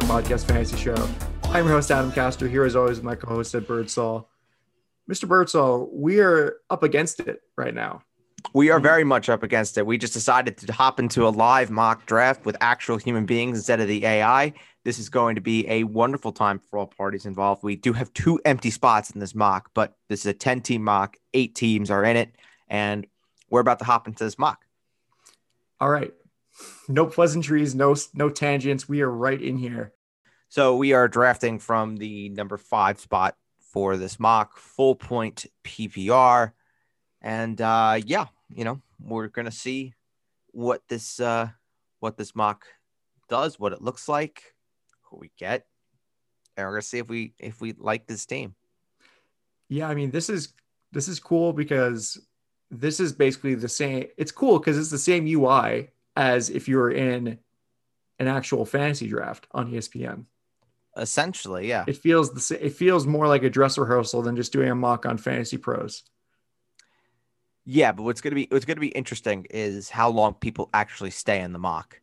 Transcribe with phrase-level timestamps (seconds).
[0.00, 1.08] Talk Podcast Fantasy Show.
[1.50, 4.28] I'm your host, Adam Castor, here as always with my co-host, Ed Birdsall.
[5.08, 5.28] Mr.
[5.28, 8.02] Birdsall, we are up against it right now.
[8.52, 9.86] We are very much up against it.
[9.86, 13.78] We just decided to hop into a live mock draft with actual human beings instead
[13.78, 14.54] of the AI.
[14.82, 17.62] This is going to be a wonderful time for all parties involved.
[17.62, 20.82] We do have two empty spots in this mock, but this is a 10 team
[20.82, 21.18] mock.
[21.34, 22.34] Eight teams are in it,
[22.66, 23.06] and
[23.48, 24.66] we're about to hop into this mock.
[25.80, 26.12] All right.
[26.88, 28.88] No pleasantries, no no tangents.
[28.88, 29.92] We are right in here.
[30.48, 36.52] So we are drafting from the number five spot for this mock, full point PPR.
[37.22, 39.94] And uh, yeah, you know, we're gonna see
[40.52, 41.48] what this uh,
[42.00, 42.66] what this mock
[43.28, 44.54] does, what it looks like,
[45.02, 45.66] who we get,
[46.56, 48.54] and we're gonna see if we if we like this team.
[49.68, 50.52] Yeah, I mean, this is
[50.92, 52.20] this is cool because
[52.70, 54.06] this is basically the same.
[54.18, 57.38] It's cool because it's the same UI as if you were in
[58.18, 60.26] an actual fantasy draft on ESPN.
[60.96, 61.84] Essentially, yeah.
[61.86, 65.06] It feels the it feels more like a dress rehearsal than just doing a mock
[65.06, 66.04] on Fantasy Pros.
[67.64, 71.40] Yeah, but what's gonna be what's gonna be interesting is how long people actually stay
[71.40, 72.00] in the mock,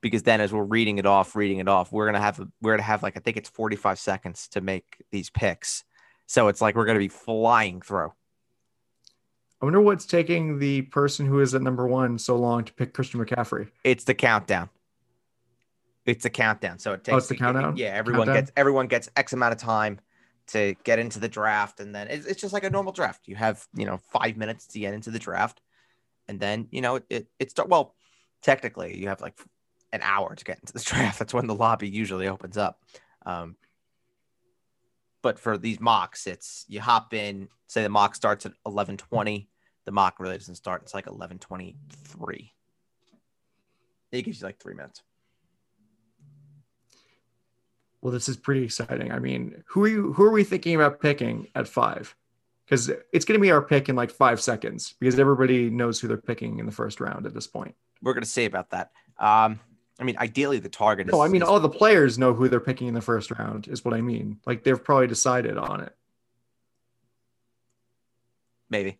[0.00, 2.82] because then as we're reading it off, reading it off, we're gonna have we're gonna
[2.82, 5.84] have like I think it's forty five seconds to make these picks,
[6.26, 8.12] so it's like we're gonna be flying through.
[9.62, 12.92] I wonder what's taking the person who is at number one so long to pick
[12.92, 13.68] Christian McCaffrey.
[13.84, 14.68] It's the countdown.
[16.04, 17.76] It's the countdown, so it takes Oh, it's the countdown?
[17.76, 18.42] Yeah, everyone Countdown?
[18.42, 20.00] gets everyone gets X amount of time
[20.48, 23.28] to get into the draft, and then it's, it's just like a normal draft.
[23.28, 25.60] You have you know five minutes to get into the draft,
[26.26, 27.94] and then you know it it, it start well.
[28.42, 29.38] Technically, you have like
[29.92, 31.20] an hour to get into the draft.
[31.20, 32.80] That's when the lobby usually opens up.
[33.24, 33.54] Um,
[35.22, 37.46] but for these mocks, it's you hop in.
[37.68, 39.48] Say the mock starts at eleven twenty.
[39.84, 40.82] The mock really doesn't start.
[40.82, 42.52] It's like eleven twenty three.
[44.12, 45.02] It gives you like three minutes.
[48.00, 49.12] Well, this is pretty exciting.
[49.12, 50.12] I mean, who are you?
[50.12, 52.14] Who are we thinking about picking at five?
[52.64, 56.08] Because it's going to be our pick in like five seconds because everybody knows who
[56.08, 57.74] they're picking in the first round at this point.
[58.02, 58.90] We're gonna say about that.
[59.18, 59.60] Um,
[60.00, 61.12] I mean, ideally the target is.
[61.12, 63.68] No, I mean is- all the players know who they're picking in the first round.
[63.68, 64.38] Is what I mean.
[64.46, 65.94] Like they've probably decided on it.
[68.70, 68.98] maybe.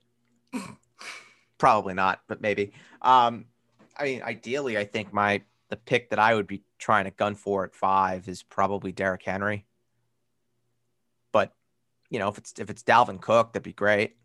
[1.58, 2.72] Probably not, but maybe.
[3.00, 3.46] Um,
[3.96, 7.34] I mean, ideally, I think my the pick that I would be trying to gun
[7.34, 9.64] for at five is probably Derrick Henry.
[11.32, 11.54] But
[12.10, 14.16] you know, if it's if it's Dalvin Cook, that'd be great.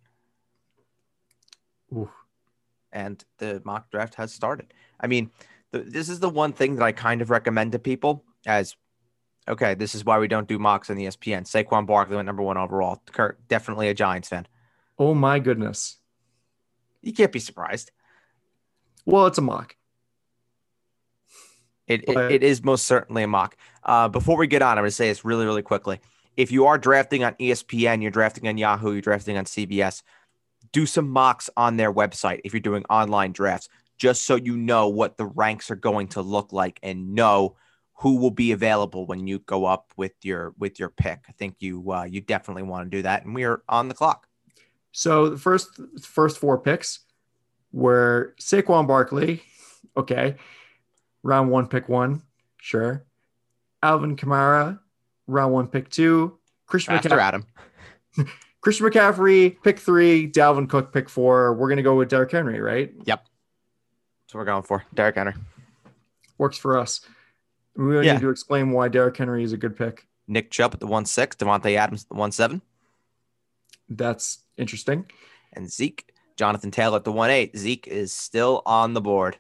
[1.94, 2.12] Ooh.
[2.92, 4.74] and the mock draft has started.
[5.00, 5.32] I mean,
[5.72, 8.76] the, this is the one thing that I kind of recommend to people as
[9.48, 11.44] okay, this is why we don't do mocks on ESPN.
[11.44, 13.02] Saquon Barkley went number one overall.
[13.12, 14.48] Kurt, definitely a Giants fan.
[15.00, 16.00] Oh my goodness.
[17.02, 17.92] You can't be surprised.
[19.06, 19.76] Well, it's a mock.
[21.88, 23.56] It, it, it is most certainly a mock.
[23.84, 26.00] Uh, before we get on, I'm going to say this really, really quickly.
[26.36, 30.04] If you are drafting on ESPN, you're drafting on Yahoo, you're drafting on CBS,
[30.74, 34.90] do some mocks on their website if you're doing online drafts, just so you know
[34.90, 37.56] what the ranks are going to look like and know
[38.00, 41.24] who will be available when you go up with your with your pick.
[41.28, 43.96] I think you uh, you definitely want to do that, and we are on the
[43.96, 44.27] clock.
[44.98, 47.02] So the first first four picks
[47.72, 49.44] were Saquon Barkley,
[49.96, 50.38] okay,
[51.22, 52.24] round one, pick one,
[52.60, 53.06] sure.
[53.84, 54.80] Alvin Kamara,
[55.28, 56.40] round one, pick two.
[56.66, 57.46] Christian After McCaffrey, Adam,
[58.62, 60.32] Christian McCaffrey, pick three.
[60.32, 61.54] Dalvin Cook, pick four.
[61.54, 62.92] We're gonna go with Derrick Henry, right?
[63.06, 63.24] Yep.
[64.26, 64.84] That's what we're going for.
[64.96, 65.36] Derrick Henry,
[66.40, 67.02] Works for us.
[67.76, 68.14] We don't Yeah.
[68.14, 70.08] need to explain why Derrick Henry is a good pick.
[70.28, 72.64] Nick Chubb at the one six, Davante Adams at the one seven.
[73.90, 75.06] That's interesting.
[75.54, 76.14] and Zeke.
[76.36, 77.58] Jonathan Taylor at the one eight.
[77.58, 79.38] Zeke is still on the board.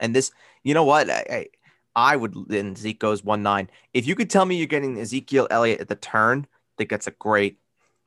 [0.00, 0.32] And this,
[0.64, 1.08] you know what?
[1.08, 1.46] I, I,
[2.12, 3.70] I would, and Zeke goes one nine.
[3.94, 7.06] If you could tell me you're getting Ezekiel Elliott at the turn, I think that's
[7.06, 7.58] a great,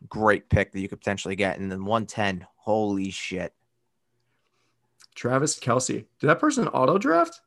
[0.09, 1.57] great pick that you could potentially get.
[1.57, 3.54] And then 110, holy shit.
[5.15, 6.06] Travis Kelce.
[6.19, 7.39] Did that person auto draft?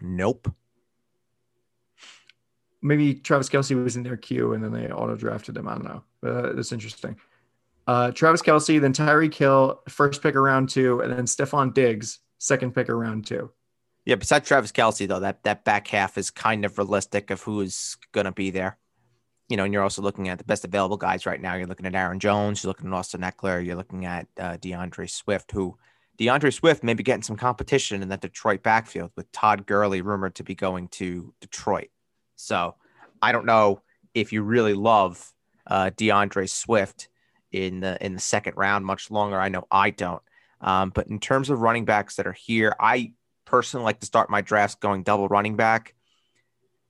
[0.00, 0.52] Nope.
[2.80, 5.68] maybe Travis Kelce was in their queue and then they auto drafted him.
[5.68, 6.02] I don't know.
[6.20, 7.16] But uh, that's interesting.
[7.88, 12.74] Uh, Travis Kelce, then Tyreek Hill, first pick around two, and then Stefon Diggs, second
[12.74, 13.50] pick around two.
[14.04, 17.62] Yeah, besides Travis Kelce, though, that, that back half is kind of realistic of who
[17.62, 18.76] is going to be there.
[19.48, 21.54] You know, and you're also looking at the best available guys right now.
[21.54, 25.06] You're looking at Aaron Jones, you're looking at Austin Ekeler, you're looking at uh, D'Andre
[25.06, 25.78] Swift, who
[26.18, 30.34] D'Andre Swift may be getting some competition in that Detroit backfield with Todd Gurley rumored
[30.34, 31.88] to be going to Detroit.
[32.36, 32.74] So
[33.22, 33.80] I don't know
[34.12, 35.32] if you really love
[35.66, 37.08] uh, D'Andre Swift
[37.52, 39.40] in the in the second round much longer.
[39.40, 40.22] I know I don't.
[40.60, 43.12] Um, but in terms of running backs that are here, I
[43.44, 45.94] personally like to start my drafts going double running back,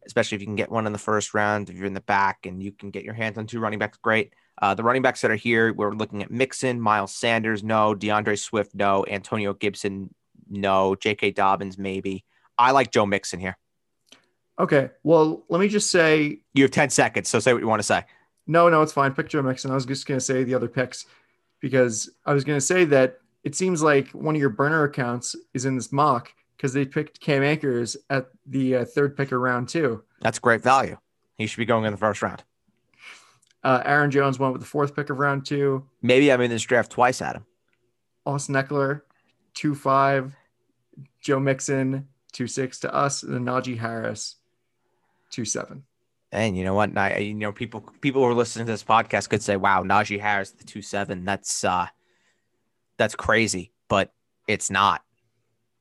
[0.06, 1.70] especially if you can get one in the first round.
[1.70, 3.98] If you're in the back and you can get your hands on two running backs,
[3.98, 4.32] great.
[4.60, 7.94] Uh, the running backs that are here, we're looking at Mixon, Miles Sanders, no.
[7.94, 9.04] D'Andre Swift, no.
[9.08, 10.12] Antonio Gibson,
[10.50, 10.96] no.
[10.96, 11.30] J.K.
[11.32, 12.24] Dobbins, maybe.
[12.56, 13.56] I like Joe Mixon here.
[14.58, 14.90] Okay.
[15.04, 17.84] Well, let me just say You have 10 seconds, so say what you want to
[17.86, 18.04] say.
[18.48, 19.12] No, no, it's fine.
[19.12, 19.70] Pick Joe Mixon.
[19.70, 21.06] I was just going to say the other picks
[21.60, 25.36] because I was going to say that it seems like one of your burner accounts
[25.54, 29.40] is in this mock because they picked Cam Akers at the uh, third pick of
[29.40, 30.02] round two.
[30.20, 30.96] That's great value.
[31.36, 32.42] He should be going in the first round.
[33.62, 35.86] Uh, Aaron Jones went with the fourth pick of round two.
[36.02, 37.44] Maybe I'm in this draft twice, Adam.
[38.24, 39.02] Austin Ekeler,
[39.54, 40.34] two five.
[41.20, 44.36] Joe Mixon, two six to us, and then Najee Harris,
[45.30, 45.84] two seven.
[46.30, 46.96] And you know what?
[46.96, 50.20] I, you know, people people who are listening to this podcast could say, "Wow, Najee
[50.20, 51.24] Harris, the two seven.
[51.24, 51.86] That's uh,
[52.98, 54.12] that's crazy," but
[54.46, 55.02] it's not.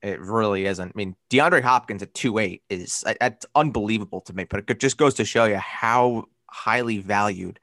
[0.02, 0.90] It really isn't.
[0.90, 4.46] I mean, DeAndre Hopkins at two eight is that's unbelievable to me.
[4.46, 7.60] But it just goes to show you how highly valued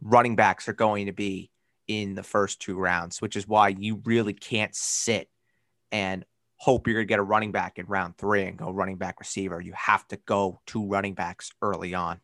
[0.00, 1.50] running backs are going to be
[1.88, 5.28] in the first two rounds, which is why you really can't sit
[5.90, 6.24] and
[6.62, 9.18] hope you're going to get a running back in round three and go running back
[9.18, 9.60] receiver.
[9.60, 12.20] You have to go to running backs early on.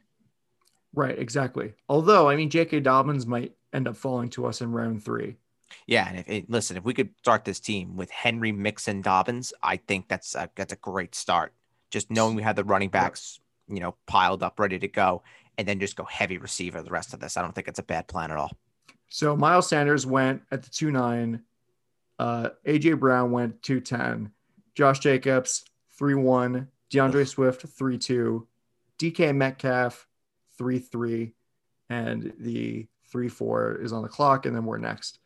[0.94, 1.75] Right, exactly.
[1.88, 2.79] Although, I mean, J.K.
[2.81, 5.38] Dobbins might end up falling to us in round three.
[5.88, 9.52] Yeah, and if it, listen, if we could start this team with Henry, Mixon, Dobbins,
[9.61, 11.52] I think that's a, that's a great start.
[11.91, 15.25] Just knowing we have the running backs, you know, piled up, ready to go,
[15.58, 17.37] and then just go heavy receiver the rest of this.
[17.37, 18.52] I don't think it's a bad plan at all.
[19.08, 21.43] So Miles Sanders went at the two nine.
[22.19, 24.32] Uh, AJ Brown went two ten.
[24.75, 25.65] Josh Jacobs
[25.99, 26.69] three one.
[26.91, 28.47] D'Andre Swift three two.
[28.99, 30.06] DK Metcalf
[30.56, 31.35] three three,
[31.88, 35.19] and the three four is on the clock, and then we're next.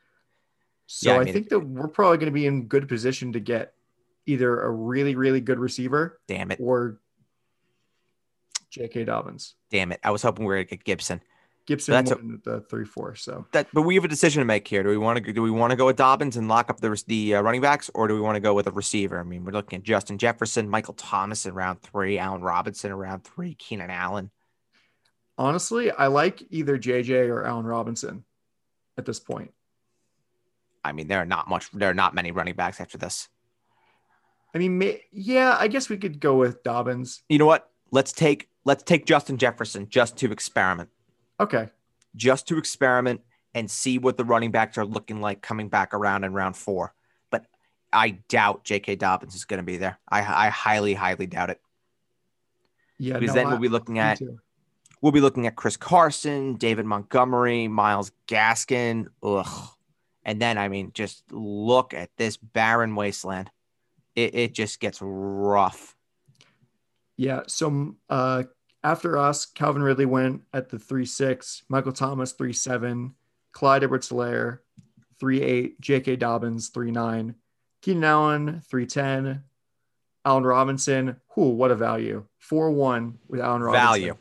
[0.86, 3.32] So Yeah, I I, mean- think that we're probably going to be in good position
[3.32, 3.72] to get
[4.26, 7.00] either a really really good receiver Damn it, or
[8.70, 9.04] J.K.
[9.04, 9.54] Dobbins.
[9.70, 10.00] damn it!
[10.02, 11.20] I was hoping we were gonna get Gibson.
[11.66, 13.14] Gibson That's a- won the three four.
[13.14, 14.82] So That, but we have a decision to make here.
[14.82, 17.02] Do we want to do we want to go with Dobbins and lock up the
[17.06, 19.20] the uh, running backs, or do we want to go with a receiver?
[19.20, 22.96] I mean, we're looking at Justin Jefferson, Michael Thomas in round three, Allen Robinson in
[22.96, 24.30] round three, Keenan Allen.
[25.38, 28.24] honestly, I like either JJ or Allen Robinson
[28.98, 29.52] at this point.
[30.84, 33.28] I mean, there are not much, there are not many running backs after this.
[34.54, 37.22] I mean, may, yeah, I guess we could go with Dobbins.
[37.28, 37.70] You know what?
[37.90, 40.90] Let's take let's take Justin Jefferson just to experiment,
[41.42, 41.68] Okay.
[42.16, 43.20] just to experiment
[43.54, 46.94] and see what the running backs are looking like coming back around in round four.
[47.30, 47.46] But
[47.92, 48.96] I doubt J.K.
[48.96, 49.98] Dobbins is going to be there.
[50.08, 51.60] I, I highly, highly doubt it.
[52.98, 53.18] Yeah.
[53.18, 54.20] Because no, then I- we'll be looking at
[55.00, 59.08] we'll be looking at Chris Carson, David Montgomery, Myles Gaskin.
[59.22, 59.68] Ugh.
[60.24, 63.50] And then I mean, just look at this barren wasteland.
[64.14, 65.96] It, it just gets rough.
[67.16, 67.40] Yeah.
[67.48, 68.44] So uh,
[68.84, 71.62] after us, Calvin Ridley went at the three six.
[71.68, 73.14] Michael Thomas three seven.
[73.52, 74.60] Clyde Edwards-Helaire
[75.20, 75.80] three eight.
[75.80, 76.16] J.K.
[76.16, 77.34] Dobbins three nine.
[77.80, 79.44] Keenan Allen three ten.
[80.24, 81.16] Allen Robinson.
[81.34, 81.50] Who?
[81.50, 82.24] What a value.
[82.38, 83.86] Four one with Allen Robinson.
[83.86, 84.16] Value.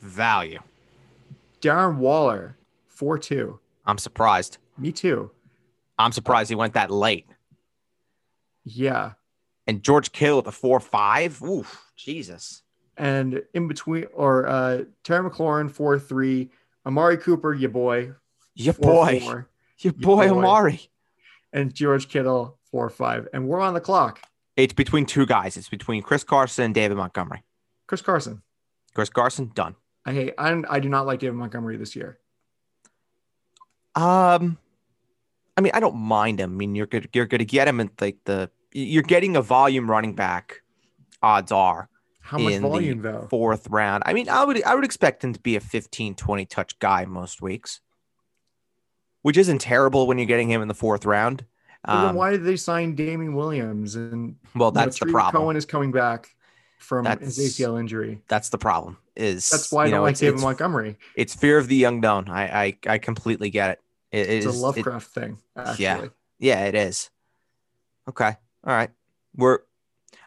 [0.00, 0.60] Value.
[1.60, 2.56] Darren Waller
[2.88, 3.58] four two.
[3.86, 4.58] I'm surprised.
[4.78, 5.30] Me too.
[5.98, 7.26] I'm surprised he went that late.
[8.64, 9.12] Yeah.
[9.66, 11.42] And George Kittle at the four five.
[11.42, 12.62] Oof, Jesus.
[13.00, 16.50] And in between, or uh, Terry McLaurin, 4 3.
[16.84, 18.12] Amari Cooper, your boy,
[18.54, 19.48] Your boy, 4.
[19.78, 20.38] your boy boy.
[20.38, 20.90] Amari.
[21.50, 23.28] And George Kittle, 4 5.
[23.32, 24.20] And we're on the clock.
[24.54, 25.56] It's between two guys.
[25.56, 27.42] It's between Chris Carson and David Montgomery.
[27.86, 28.42] Chris Carson.
[28.92, 29.76] Chris Carson done.
[30.04, 32.18] I hate, I, I do not like David Montgomery this year.
[33.94, 34.58] Um,
[35.56, 36.52] I mean, I don't mind him.
[36.52, 37.08] I mean, you're good.
[37.14, 38.50] You're going to get him in like the.
[38.72, 40.60] You're getting a volume running back.
[41.22, 41.89] Odds are
[42.20, 43.26] How much In the volume, though?
[43.30, 44.02] fourth round.
[44.06, 47.04] I mean, I would I would expect him to be a 15, 20 touch guy
[47.04, 47.80] most weeks,
[49.22, 51.44] which isn't terrible when you're getting him in the fourth round.
[51.84, 53.96] But then Um, why did they sign Damien Williams?
[53.96, 55.42] And well, you know, that's the problem.
[55.42, 56.28] Cohen is coming back
[56.78, 58.20] from his ACL injury.
[58.28, 58.98] That's the problem.
[59.16, 60.98] Is That's why I don't know, like it's, David it's, Montgomery.
[61.16, 62.28] it's fear of the unknown.
[62.28, 63.80] I I, I completely get it.
[64.12, 65.82] It It's a is- it- Lovecraft thing, actually.
[65.84, 66.06] Yeah.
[66.38, 67.10] Yeah, it is.
[68.08, 68.28] Okay.
[68.64, 68.90] All right.
[69.36, 69.60] We're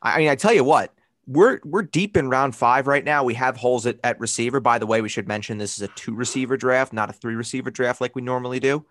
[0.02, 0.94] I mean, I tell you what,
[1.26, 3.24] we're we're deep in round five right now.
[3.24, 4.60] We have holes at, at receiver.
[4.60, 7.36] By the way, we should mention this is a two receiver draft, not a three
[7.36, 8.86] receiver draft like we normally do.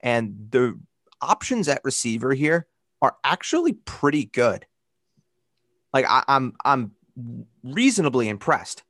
[0.00, 0.78] And the
[1.20, 2.66] options at receiver here
[3.00, 4.66] are actually pretty good.
[5.92, 6.92] Like I, I'm I'm
[7.62, 8.82] reasonably impressed.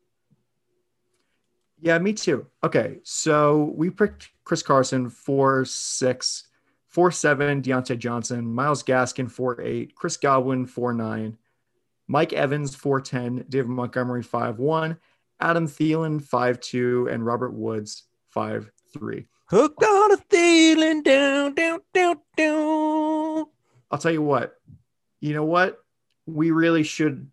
[1.80, 2.46] Yeah, me too.
[2.62, 6.44] Okay, so we picked Chris Carson four six
[6.92, 11.38] Four seven, Diontae Johnson, Myles Gaskin, four eight, Chris Godwin, four nine,
[12.12, 14.98] Mike Evans, four ten, David Montgomery, five one,
[15.40, 19.24] Adam Thielen, five two, and Robert Woods, five three.
[19.46, 23.46] Hooked on a feeling down, down, down, down.
[23.90, 24.56] I'll tell you what,
[25.22, 25.82] you know what?
[26.26, 27.30] We really should,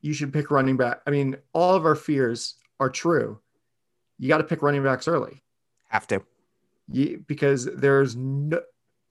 [0.00, 1.02] you should pick running back.
[1.06, 3.38] I mean, all of our fears are true.
[4.18, 5.42] You got to pick running backs early.
[5.90, 6.22] Have to.
[6.90, 8.62] You, because there's no,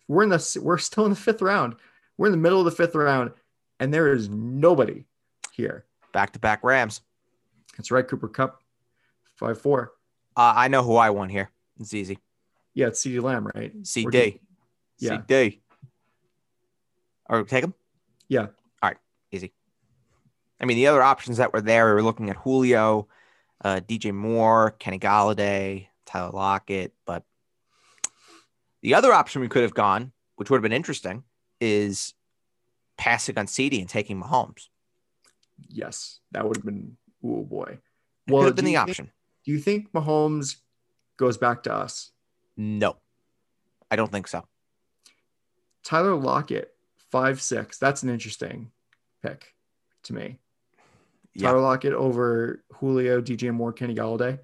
[0.08, 1.76] we're in the, we're still in the fifth round.
[2.18, 3.34] We're in the middle of the fifth round,
[3.80, 5.06] and there is nobody
[5.52, 5.86] here.
[6.14, 7.02] Back to back Rams.
[7.78, 8.62] That's right, Cooper Kupp,
[9.36, 9.94] five four.
[10.36, 11.50] Uh, I know who I want here.
[11.80, 12.20] It's easy.
[12.74, 13.74] Yeah, it's CeeDee Lamb, right?
[13.84, 14.10] CD.
[14.32, 14.42] D-
[15.00, 15.22] Yeah.
[15.28, 15.62] CD.
[17.30, 17.74] Or take him?
[18.28, 18.48] Yeah.
[18.82, 18.98] All right.
[19.32, 19.54] Easy.
[20.60, 23.08] I mean, the other options that were there, we were looking at Julio,
[23.64, 26.94] uh, DJ Moore, Kenny Golladay, Tyler Lockett.
[27.06, 27.24] But
[28.82, 31.24] the other option we could have gone, which would have been interesting,
[31.60, 32.14] is
[32.98, 34.68] passing on CD and taking Mahomes.
[35.70, 36.98] Yes, that would have been.
[37.24, 37.80] Oh boy.
[38.28, 39.12] It could have been the think- option.
[39.46, 40.58] do you think Mahomes
[41.18, 42.12] goes back to us?
[42.58, 42.98] No,
[43.90, 44.46] I don't think so.
[45.84, 46.74] Tyler Lockett,
[47.12, 47.78] five six.
[47.78, 48.72] That's an interesting
[49.24, 49.56] pick
[50.04, 50.40] to me.
[51.34, 51.48] Yeah.
[51.50, 54.40] Tyler Lockett over Julio, DJ Moore, Kenny Golladay.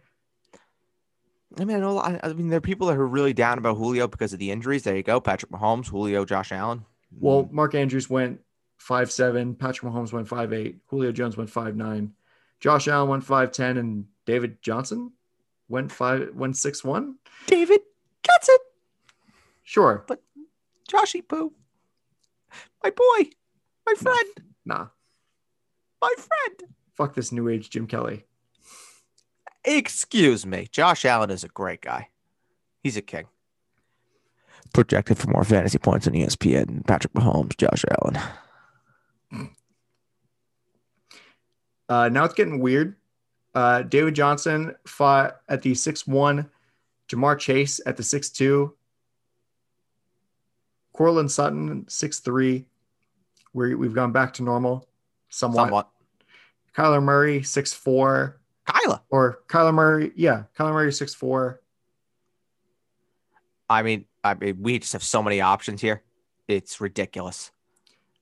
[1.59, 1.99] I mean, I know.
[1.99, 4.83] I mean, there are people that are really down about Julio because of the injuries.
[4.83, 5.19] There you go.
[5.19, 6.85] Patrick Mahomes, Julio, Josh Allen.
[7.19, 8.41] Well, Mark Andrews went
[8.77, 9.55] five seven.
[9.55, 10.77] Patrick Mahomes went five eight.
[10.87, 12.13] Julio Jones went five nine.
[12.59, 15.11] Josh Allen went five ten, and David Johnson
[15.67, 17.15] went five went six one.
[17.45, 17.81] David
[18.23, 18.57] Johnson,
[19.63, 20.21] Sure, but
[20.89, 21.53] Joshy Poo,
[22.83, 23.29] my boy,
[23.85, 24.29] my friend,
[24.65, 24.87] nah.
[26.01, 26.71] my friend.
[26.95, 28.25] Fuck this new age Jim Kelly.
[29.65, 30.67] Excuse me.
[30.71, 32.07] Josh Allen is a great guy.
[32.81, 33.25] He's a king.
[34.73, 38.17] Projected for more fantasy points than E ESPN Patrick Mahomes, Josh Allen.
[41.89, 42.95] Uh, now it's getting weird.
[43.55, 46.49] Uh, David Johnson fought at the six one.
[47.09, 48.73] Ja'Marr Chase at the six two.
[50.93, 52.65] Courtland Sutton six three.
[53.53, 54.87] We we've gone back to normal
[55.29, 55.63] somewhat.
[55.65, 55.89] Somewhat.
[56.75, 59.01] Kyler Murray six four Kyla.
[59.09, 61.61] or Kyler Murray yeah Kyler Murray six four.
[63.69, 66.03] I mean, I mean, we just have so many options here.
[66.47, 67.51] It's ridiculous.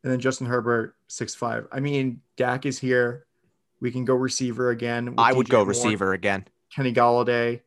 [0.04, 1.68] and then Justin Herbert six five.
[1.72, 3.26] I mean Dak is here.
[3.82, 5.16] We can go receiver again.
[5.18, 6.46] I would DJ go Moore, receiver again.
[6.74, 7.62] Kenny Golladay.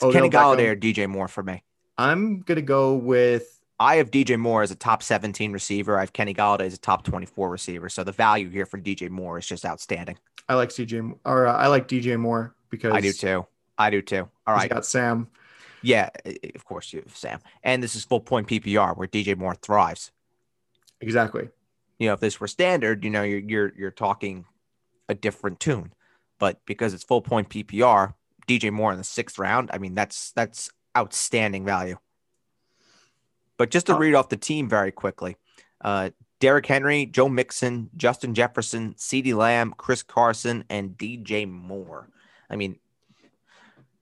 [0.00, 0.72] It's Kenny Golladay Beckham.
[0.72, 1.62] or DJ Moore for me.
[1.98, 5.98] I'm gonna go with I have DJ Moore as a top 17 receiver.
[5.98, 7.88] I have Kenny Golladay as a top 24 receiver.
[7.88, 10.18] So the value here for DJ Moore is just outstanding.
[10.48, 13.46] I like CJ or uh, I like DJ more because I do too.
[13.76, 14.28] I do too.
[14.46, 14.70] All right.
[14.70, 15.28] got Sam.
[15.82, 16.08] Yeah,
[16.54, 17.40] of course you have Sam.
[17.62, 20.10] And this is full point PPR where DJ Moore thrives.
[21.00, 21.48] Exactly.
[21.98, 24.44] You know, if this were standard, you know, you're you're you're talking
[25.08, 25.92] a different tune.
[26.38, 28.14] But because it's full point PPR,
[28.46, 31.96] DJ Moore in the sixth round, I mean that's that's outstanding value.
[33.58, 33.98] But just to Oh.
[33.98, 35.36] read off the team very quickly.
[35.80, 42.10] Uh Derrick Henry, Joe Mixon, Justin Jefferson, CeeDee Lamb, Chris Carson, and DJ Moore.
[42.50, 42.78] I mean,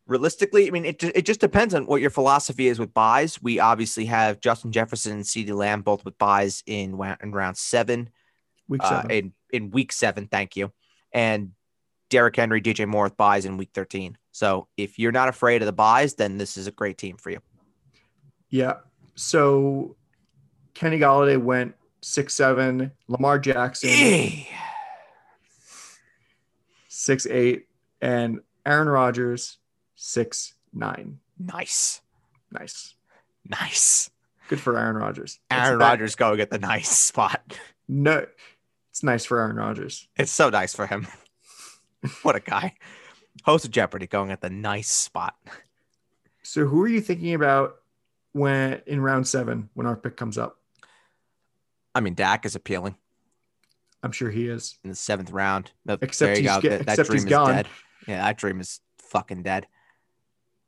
[0.07, 3.41] realistically, I mean, it, it just depends on what your philosophy is with byes.
[3.43, 8.11] We obviously have Justin Jefferson and CeeDee Lamb both with byes in, in round seven,
[8.69, 9.11] Week uh, seven.
[9.11, 10.27] in, in week seven.
[10.27, 10.73] Thank you.
[11.13, 11.53] And
[12.11, 14.19] Derrick Henry, DJ Moore with byes in week 13.
[14.31, 17.31] So if you're not afraid of the byes, then this is a great team for
[17.31, 17.41] you.
[18.51, 18.75] yeah.
[19.17, 19.97] So
[20.75, 22.91] Kenny Golladay went six seven.
[23.07, 23.89] Lamar Jackson
[26.89, 27.69] six eight,
[28.01, 29.59] and Aaron Rodgers
[29.95, 31.19] six nine.
[31.39, 32.01] nice.
[32.51, 32.95] Nice.
[33.49, 34.11] Nice.
[34.49, 35.41] Good for Aaron Rodgers.
[35.51, 37.59] That's Aaron Rodgers going at the nice spot.
[37.89, 38.27] No,
[38.91, 40.07] it's nice for Aaron Rodgers.
[40.17, 41.07] It's so nice for him.
[42.23, 42.75] what a guy.
[43.45, 45.35] Host of Jeopardy going at the nice spot.
[46.43, 47.77] So who are you thinking about
[48.33, 50.59] when in round seven when our pick comes up?
[51.95, 52.97] I mean, Dak is appealing
[54.03, 54.79] I'm sure he is.
[54.85, 55.73] in the seventh round.
[55.87, 56.79] No, Except there you he's go.
[56.83, 57.49] ge- That, dream is gone.
[57.55, 57.69] dead.
[58.07, 59.67] Yeah, that dream is fucking dead.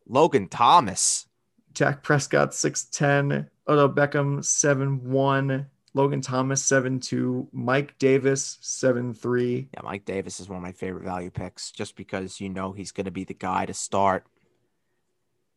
[0.07, 1.27] Logan Thomas.
[1.73, 3.51] Dak Prescott six ten.
[3.69, 5.67] Odell Beckham seven one.
[5.95, 7.49] Logan Thomas seven two.
[7.53, 9.69] Mike Davis seven three.
[9.75, 12.93] Yeah, Mike Davis is one of my favorite value picks just because you know he's
[12.93, 14.27] going to be the guy to start.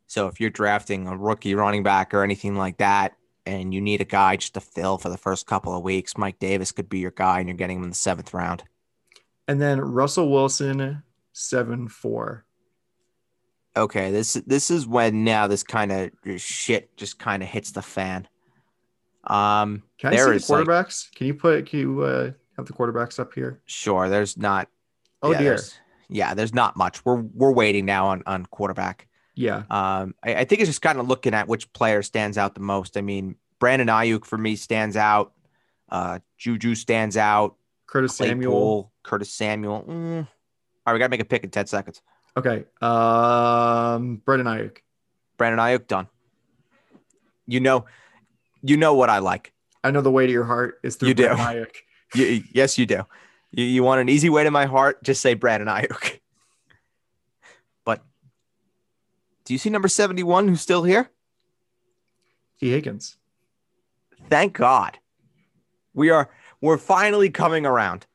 [0.07, 3.15] So if you're drafting a rookie running back or anything like that,
[3.45, 6.39] and you need a guy just to fill for the first couple of weeks, Mike
[6.39, 8.63] Davis could be your guy, and you're getting him in the seventh round.
[9.47, 11.03] And then Russell Wilson
[11.33, 12.45] seven four.
[13.79, 17.81] Okay, this this is when now this kind of shit just kind of hits the
[17.81, 18.27] fan.
[19.23, 21.11] Um, Can I see the is, like- quarterbacks?
[21.15, 23.61] can you put can you uh, have the quarterbacks up here?
[23.65, 24.67] sure, there's not.
[25.21, 25.49] Oh yeah, dear.
[25.51, 27.03] there's- Yeah, there's not much.
[27.05, 29.07] We're we're waiting now on on quarterback.
[29.35, 29.63] Yeah.
[29.69, 32.61] Um, I, I think it's just kind of looking at which player stands out the
[32.61, 32.97] most.
[32.97, 35.31] I mean, Brandon Aiyuk for me stands out.
[35.87, 37.55] Uh, Juju stands out.
[37.87, 38.91] Curtis Samuel.
[39.03, 39.85] Curtis Samuel.
[39.87, 40.17] Mm.
[40.19, 40.27] All
[40.85, 42.01] right, we gotta make a pick in ten seconds.
[42.37, 42.65] Okay.
[42.81, 44.77] Um Brendan Aiyuk.
[45.37, 46.07] Brandon Aiyuk done.
[47.47, 47.85] You know,
[48.61, 49.53] you know what I like.
[49.83, 51.27] I know the way to your heart is through You do.
[51.27, 51.75] Brendan Aiyuk.
[52.15, 53.03] You, yes, you do.
[53.51, 55.03] You, you want an easy way to my heart?
[55.03, 56.19] Just say Brandon Aiyuk.
[57.85, 58.01] But
[59.45, 61.09] do you see number seventy-one who's still here?
[62.59, 63.17] Tee Higgins.
[64.29, 64.97] Thank God.
[65.93, 66.29] We are
[66.61, 68.05] we're finally coming around.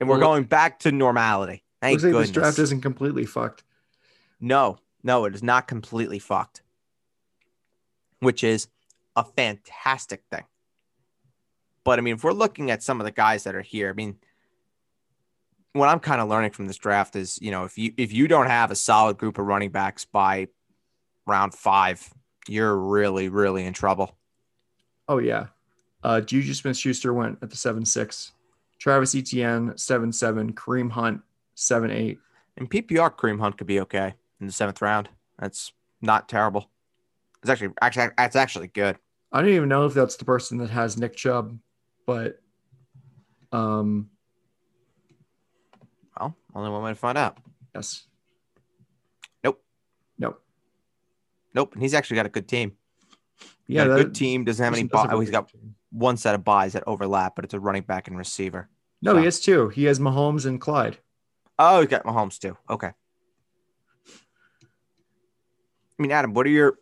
[0.00, 1.62] And we're Well, going back to normality.
[1.82, 2.28] Thank Looks like goodness.
[2.28, 3.62] this draft isn't completely fucked.
[4.40, 6.62] no, no, it is not completely fucked.
[8.20, 8.68] Which is
[9.14, 10.44] a fantastic thing.
[11.84, 13.92] But I mean, if we're looking at some of the guys that are here, I
[13.92, 14.16] mean,
[15.74, 18.26] what I'm kind of learning from this draft is, you know, if you if you
[18.26, 20.48] don't have a solid group of running backs by
[21.26, 22.08] round five,
[22.48, 24.16] you're really, really in trouble.
[25.08, 25.46] Oh yeah.
[26.02, 28.32] Uh Juju Smith Schuster went at the seven six.
[28.78, 30.52] Travis Etienne, seven seven.
[30.52, 31.20] Kareem Hunt,
[31.56, 32.18] seven eight.
[32.56, 35.08] And PPR Kareem Hunt could be okay in the seventh round.
[35.40, 36.70] That's not terrible.
[37.42, 38.96] It's actually actually that's actually good.
[39.32, 41.58] I don't even know if that's the person that has Nick Chubb,
[42.06, 42.40] but
[43.52, 44.08] um
[46.18, 47.38] Well, only one way to find out.
[47.74, 48.06] yes.
[49.44, 49.62] Nope.
[50.18, 50.42] Nope.
[51.54, 51.74] Nope.
[51.74, 52.72] And he's actually got a good team.
[53.66, 54.44] Yeah, got a that- good team.
[54.44, 54.84] Doesn't have any.
[54.84, 55.74] Buy- oh, he's got team.
[55.90, 58.68] one set of byes that overlap, but it's a running back and receiver.
[59.02, 59.68] No, So- he has two.
[59.68, 60.98] He has Mahomes and Clyde.
[61.58, 62.56] Oh, he's got Mahomes too.
[62.68, 62.88] Okay.
[65.98, 66.78] I mean, Adam, what are your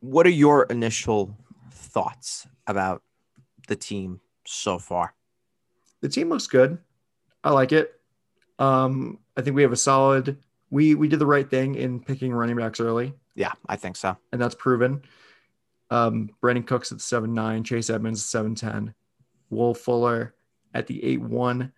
[0.00, 1.34] what are your initial
[1.72, 3.02] thoughts about
[3.68, 5.14] the team so far?
[6.00, 6.78] The team looks good.
[7.42, 7.94] I like it.
[8.58, 10.38] Um, I think we have a solid.
[10.70, 14.16] We we did the right thing in picking running backs early, Yeah, I think so.
[14.32, 15.02] and that's proven.
[15.90, 18.92] Um, Brandin Cooks at seven nine, Chase Edmonds at seven ten,
[19.48, 20.34] Will Fuller
[20.74, 21.72] at the eight one,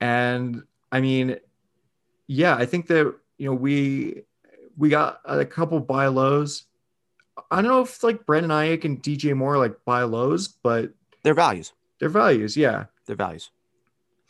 [0.00, 1.36] and I mean,
[2.26, 4.22] yeah, I think that you know we
[4.76, 6.64] we got a couple buy lows.
[7.50, 11.34] I don't know if like Brandon Aiyuk and DJ Moore like buy lows, but Their
[11.34, 11.72] values.
[11.98, 12.84] their values, yeah.
[13.06, 13.50] Their values.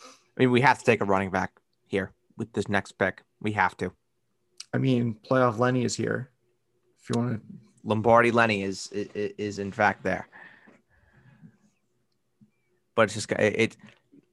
[0.02, 1.52] I mean, we have to take a running back
[1.86, 3.22] here with this next pick.
[3.40, 3.92] We have to.
[4.72, 6.30] I mean, playoff Lenny is here.
[7.02, 7.40] If you want to,
[7.84, 10.28] Lombardi Lenny is is, is in fact there.
[12.94, 13.76] But it's just it, it.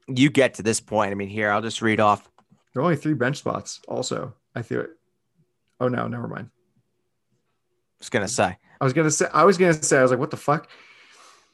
[0.08, 1.12] You get to this point.
[1.12, 2.30] I mean, here I'll just read off.
[2.74, 3.82] there are only three bench spots.
[3.88, 4.86] Also, I feel.
[5.80, 6.50] Oh no, never mind.
[6.50, 8.58] I was gonna say.
[8.80, 9.28] I was gonna say.
[9.34, 9.98] I was gonna say.
[9.98, 10.70] I was like, what the fuck?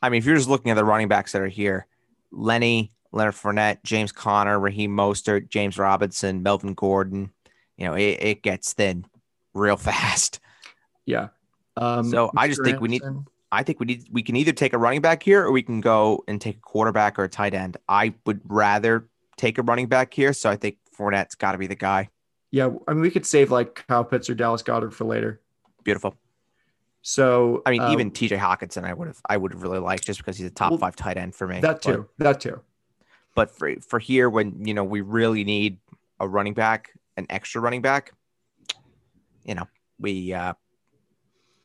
[0.02, 1.88] I mean, if you're just looking at the running backs that are here,
[2.32, 7.32] Lenny, Leonard Fournette, James Conner, Raheem Mostert, James Robinson, Melvin Gordon,
[7.78, 9.06] you know, it, it gets thin
[9.54, 10.40] real fast.
[11.06, 11.30] Yeah.
[11.78, 12.66] Um, So, I just Mr.
[12.66, 13.02] think we need-
[13.54, 15.80] I think we need we can either take a running back here or we can
[15.80, 17.78] go and take a quarterback or a tight end.
[17.88, 21.68] I would rather take a running back here, so I think Fournette's got to be
[21.68, 22.10] the guy.
[22.52, 25.40] Yeah, I mean, we could save like Kyle Pitts or Dallas Goedert for later.
[25.84, 26.16] Beautiful.
[27.04, 30.20] So I mean, even TJ Hockenson, I would have I would have really liked just
[30.20, 31.60] because he's a top Well, five tight end for me.
[31.60, 32.10] that But- too.
[32.18, 32.62] that too.
[33.36, 35.78] But for for here, when you know we really need
[36.20, 38.14] a running back, an extra running back,
[39.44, 39.68] you know,
[40.00, 40.54] we uh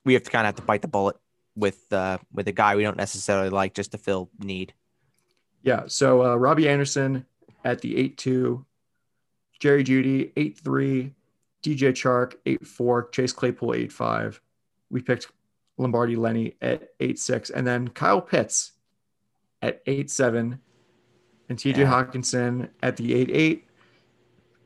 [0.04, 1.16] we have to kind of have to bite the bullet
[1.58, 4.72] with uh with a guy we don't necessarily like just to fill need.
[5.62, 5.84] Yeah.
[5.86, 7.26] So uh, Robbie Anderson
[7.64, 8.64] at the eight two,
[9.60, 11.12] Jerry Jeudy eight three,
[11.62, 14.40] DJ Chark eight four, Chase Claypool eight five.
[14.90, 15.28] We picked
[15.76, 18.72] Lombardi Lenny at eight six, and then Kyle Pitts
[19.60, 20.60] at eight seven,
[21.48, 21.90] and TJ Yeah.
[21.92, 23.66] Hockenson at the eight eight,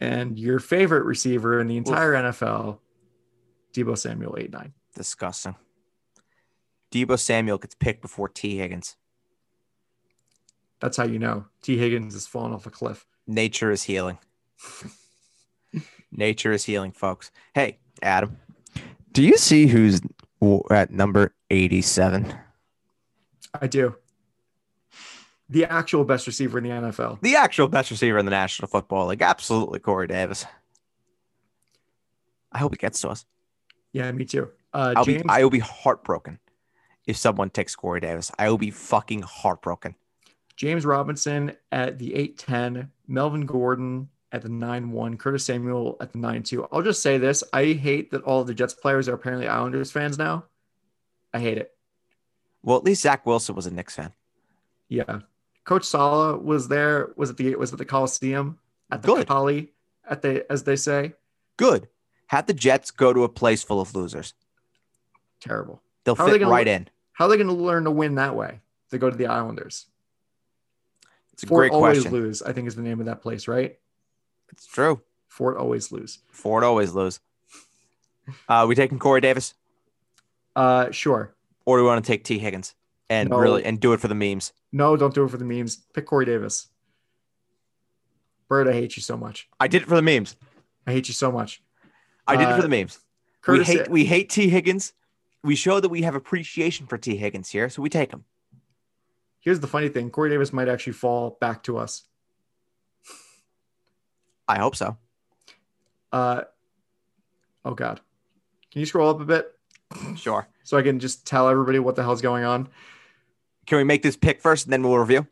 [0.00, 2.78] and your favorite receiver in the entire NFL,
[3.74, 4.74] Deebo Samuel eight nine.
[4.94, 5.56] Disgusting.
[6.92, 8.96] Deebo Samuel gets picked before Tee Higgins.
[10.78, 13.06] That's how you know Tee Higgins is falling off a cliff.
[13.26, 14.18] Nature is healing.
[16.12, 17.30] Nature is healing, folks.
[17.54, 18.36] Hey, Adam,
[19.12, 20.02] do you see who's
[20.70, 22.34] at number 87?
[23.58, 23.96] I do.
[25.48, 27.20] The actual best receiver in the NFL.
[27.22, 29.22] The actual best receiver in the National Football League.
[29.22, 30.44] Absolutely, Corey Davis.
[32.50, 33.24] I hope he gets to us.
[33.92, 34.50] Yeah, me too.
[34.74, 36.38] Uh, I'll James, be I will be heartbroken
[37.06, 38.30] if someone takes Corey Davis.
[38.38, 39.94] I will be fucking heartbroken.
[40.56, 46.68] James Robinson at the 8'10, Melvin Gordon at the 9-1, Curtis Samuel at the 9-2.
[46.70, 49.90] I'll just say this I hate that all of the Jets players are apparently Islanders
[49.90, 50.44] fans now.
[51.34, 51.72] I hate it.
[52.62, 54.12] Well, at least Zach Wilson was a Knicks fan.
[54.88, 55.20] Yeah.
[55.64, 57.10] Coach Saleh was there.
[57.16, 58.58] Was it the was it the Coliseum
[58.90, 59.26] at the Good.
[59.26, 59.68] Coli
[60.08, 61.14] at the as they say?
[61.56, 61.88] Good.
[62.26, 64.34] Have the Jets go to a place full of losers.
[65.40, 65.82] Terrible.
[66.04, 66.88] They'll How fit right lo- in.
[67.12, 68.60] How are they going to learn to win that way?
[68.90, 69.86] They go to the Islanders.
[71.32, 72.12] It's a Fort great always question.
[72.12, 72.42] lose.
[72.42, 73.78] I think is the name of that place, right?
[74.50, 75.00] It's true.
[75.28, 76.18] Fort always lose.
[76.30, 77.20] Ford always lose.
[78.48, 79.54] Uh, we taking Corey Davis,
[80.54, 81.34] Uh, sure.
[81.64, 82.74] or do we want to take Tee Higgins
[83.08, 83.38] and No.
[83.38, 84.52] really and do it for the memes?
[84.72, 85.76] No, don't do it for the memes.
[85.94, 86.68] Pick Corey Davis.
[88.48, 89.48] Bird, I hate you so much.
[89.58, 90.36] I did it for the memes.
[90.86, 91.62] I hate you so much.
[92.26, 92.98] I did it Uh, for the memes.
[93.40, 94.92] Curtis, we hate we hate Tee Higgins.
[95.44, 98.24] We show that we have appreciation for Tee Higgins here, so we take him.
[99.40, 102.02] here's the funny thing: Corey Davis might actually fall back to us.
[104.48, 104.96] I hope so.
[106.12, 106.42] Uh,
[107.64, 108.00] oh God,
[108.70, 109.52] can you scroll up a bit
[110.16, 110.46] Sure.
[110.64, 112.68] so I can just tell everybody what the hell's going on?
[113.66, 115.26] Can we make this pick first and then we'll review?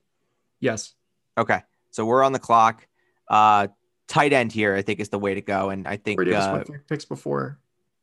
[0.61, 0.94] Yes.
[1.37, 1.61] Okay.
[1.90, 2.87] So we're on the clock.
[3.29, 3.68] Uh
[4.07, 5.70] tight end here, I think is the way to go.
[5.70, 7.59] And I think Corey Davis uh, went three picks before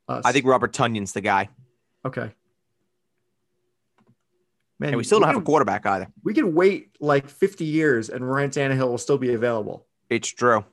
[0.08, 0.22] us.
[0.24, 1.48] I think Robert Tonyan's the guy.
[2.04, 2.32] Okay.
[4.80, 6.06] Man, And we still don't have a quarterback either.
[6.22, 9.86] We could wait like 50 years and Ryan Tannehill will still be available.
[10.08, 10.64] It's true.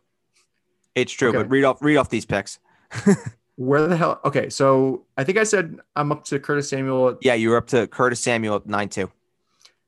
[0.94, 1.30] It's true.
[1.30, 1.40] Okay.
[1.40, 2.60] But read off read off these picks.
[3.58, 4.20] Where the hell?
[4.24, 7.68] Okay, so I think I said I'm up to Curtis Samuel, Yeah, you were up
[7.68, 9.12] to Curtis Samuel at nine two.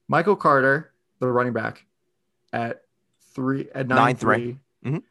[0.08, 1.86] Michael Carter, the running back,
[2.52, 2.82] at
[3.36, 4.38] three at nine, Nine, three.
[4.38, 4.91] three.
[4.91, 5.04] Mhm.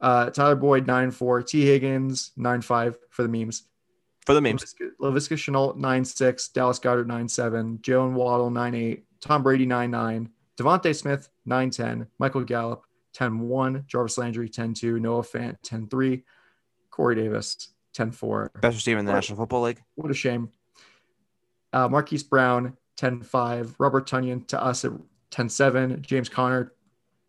[0.00, 1.42] Uh, Tyler Boyd nine four.
[1.42, 3.64] Tee Higgins nine five for the memes.
[4.26, 4.74] For the memes.
[5.00, 6.48] Laviska, Shenault nine six.
[6.48, 7.78] Dallas Goedert nine seven.
[7.78, 9.04] Jalen Waddle nine eight.
[9.20, 10.30] Tom Brady nine nine.
[10.58, 12.06] DeVonta Smith nine ten.
[12.18, 12.84] Michael Gallup
[13.16, 13.86] 10-1.
[13.86, 15.00] Jarvis Landry 10-2.
[15.00, 16.22] Noah Fant 10-3.
[16.90, 18.60] Corey Davis 10-4.
[18.60, 19.18] Best receiver in the Right.
[19.18, 19.82] National Football League.
[19.94, 20.50] What a shame.
[21.72, 23.76] Uh, Marquise Brown, 10 5.
[23.78, 24.92] Robert Tonyan to us at
[25.30, 26.02] 10 7.
[26.02, 26.72] James Conner,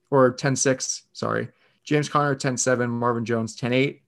[0.10, 1.04] or 10 6.
[1.14, 1.50] Sorry.
[1.84, 2.90] James Conner, 10 7.
[2.90, 4.02] Marvin Jones, 10 8.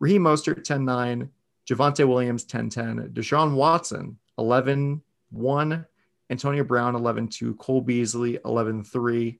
[0.00, 1.28] Raheem Mostert, 10 9.
[1.68, 3.10] Javonte Williams, 10 10.
[3.12, 5.86] Deshaun Watson, 11 1.
[6.30, 7.54] Antonio Brown, 11 2.
[7.54, 9.38] Cole Beasley, 11 3.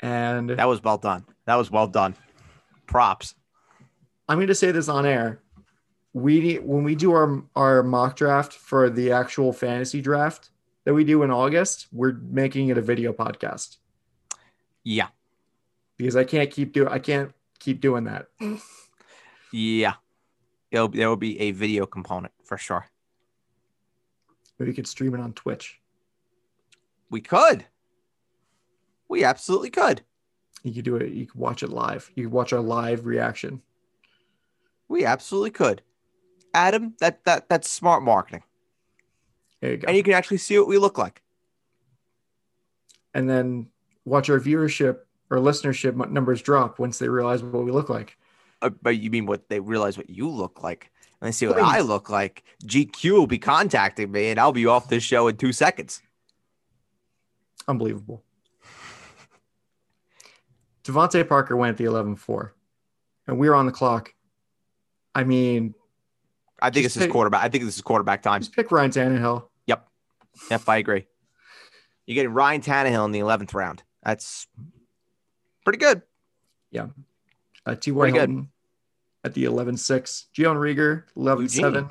[0.00, 1.24] And That was well done.
[1.46, 2.14] That was well done.
[2.86, 3.34] Props.
[4.28, 5.40] I'm going to say this on air.
[6.14, 10.50] We when we do our our mock draft for the actual fantasy draft
[10.84, 13.76] that we do in August, we're making it a video podcast
[14.84, 15.08] Yeah.
[15.96, 18.28] because I can't keep do I can't keep doing that.
[19.52, 19.94] Yeah.
[20.70, 22.86] It'll, there will be a video component for sure.
[24.58, 25.80] Maybe we could stream it on Twitch.
[27.10, 27.64] We could.
[29.08, 30.02] We absolutely could.
[30.62, 31.12] You could do it.
[31.12, 32.10] You could watch it live.
[32.14, 33.62] You could watch our live reaction.
[34.88, 35.82] We absolutely could.
[36.54, 38.42] Adam, that that that's smart marketing.
[39.60, 39.86] There you go.
[39.88, 41.22] And you can actually see what we look like.
[43.14, 43.68] and then
[44.04, 44.98] watch our viewership
[45.30, 48.16] or listenership numbers drop once they realize what we look like.
[48.60, 50.90] Uh, but you mean what they realize what you look like?
[51.20, 51.64] And they see what Please.
[51.66, 52.44] I look like.
[52.64, 56.02] GQ will be contacting me and I'll be off this show in two seconds.
[57.66, 58.24] Unbelievable.
[60.84, 62.54] DeVante Parker went at the 11 4,
[63.26, 64.14] and we were on the clock.
[65.14, 65.74] I mean,
[66.62, 67.44] I think this is quarterback.
[67.44, 68.40] I think this is quarterback time.
[68.40, 69.44] just pick Ryan Tannehill.
[69.66, 69.86] Yep,
[70.50, 71.06] Yep, I agree.
[72.06, 73.82] You're getting Ryan Tannehill in the 11th round.
[74.02, 74.46] That's
[75.62, 76.00] pretty good.
[77.68, 77.98] Uh, T.Y.
[78.00, 78.30] Pretty good.
[78.30, 78.48] Hilton
[79.24, 80.26] at the 11 6.
[80.34, 81.88] Gion Rieger, 11 7.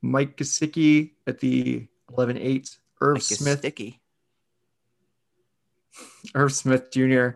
[0.00, 1.86] Mike Gesicki at the
[2.16, 2.78] 11 8.
[3.02, 4.00] Irv it's Smith, sticky.
[6.34, 7.28] Irv Smith Jr.,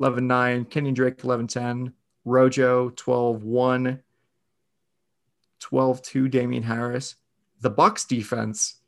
[0.00, 0.64] 11 9.
[0.64, 1.92] Kenyon Drake, 11 10.
[2.24, 4.02] Rojo, 12 1.
[5.60, 6.28] 12 2.
[6.28, 7.14] Damien Harris.
[7.60, 8.80] The Bucks defense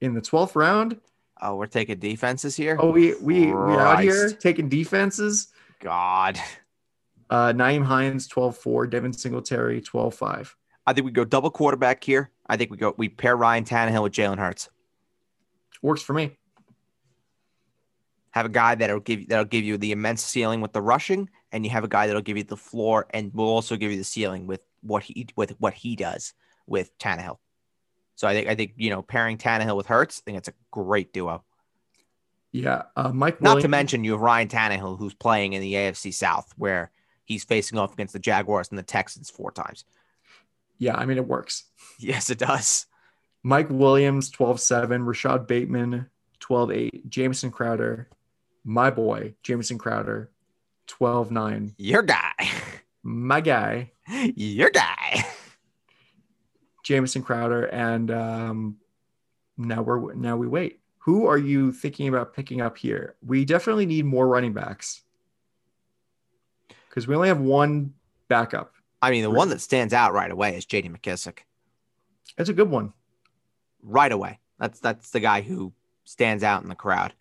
[0.00, 1.00] in the 12th round.
[1.40, 2.76] Oh, we're taking defenses here.
[2.80, 5.48] Oh, we we we out here taking defenses.
[5.80, 6.38] God.
[7.28, 8.86] Uh, Nyheim Hines, 12 4.
[8.86, 10.56] Devin Singletary, 12 5.
[10.86, 12.30] I think we go double quarterback here.
[12.46, 14.68] I think we go we pair Ryan Tannehill with Jalen Hurts.
[15.82, 16.36] Works for me.
[18.30, 21.28] Have a guy that'll give you that'll give you the immense ceiling with the rushing,
[21.52, 23.96] and you have a guy that'll give you the floor and will also give you
[23.96, 26.34] the ceiling with what he with what he does
[26.66, 27.38] with Tannehill.
[28.14, 30.54] So I think I think you know pairing Tannehill with Hurts, I think it's a
[30.70, 31.44] great duo.
[32.56, 32.84] Yeah.
[32.96, 36.52] Uh, Mike Not to mention you have Ryan Tannehill who's playing in the AFC South
[36.56, 36.90] where
[37.24, 39.84] he's facing off against the Jaguars and the Texans four times.
[40.78, 41.64] Yeah, I mean, it works.
[41.98, 42.86] Yes, it does.
[43.42, 45.04] Mike Williams, 12 7.
[45.04, 46.06] Rashod Bateman,
[46.40, 47.10] 12 8.
[47.10, 48.08] Jameson Crowder,
[48.64, 50.30] my boy, Jameson Crowder,
[50.86, 51.74] 12 9.
[51.78, 52.32] Your guy.
[53.02, 53.92] My guy,
[54.34, 55.24] Your guy.
[56.82, 58.76] Jameson Crowder, and um,
[59.56, 60.80] now we're now we wait.
[61.06, 63.14] Who are you thinking about picking up here?
[63.24, 65.02] We definitely need more running backs
[66.88, 67.94] because we only have one
[68.26, 68.72] backup.
[69.00, 71.38] I mean, the one that stands out right away is JD McKissic.
[72.36, 72.92] It's a good one.
[73.84, 74.40] Right away.
[74.58, 77.14] That's that's the guy who stands out in the crowd.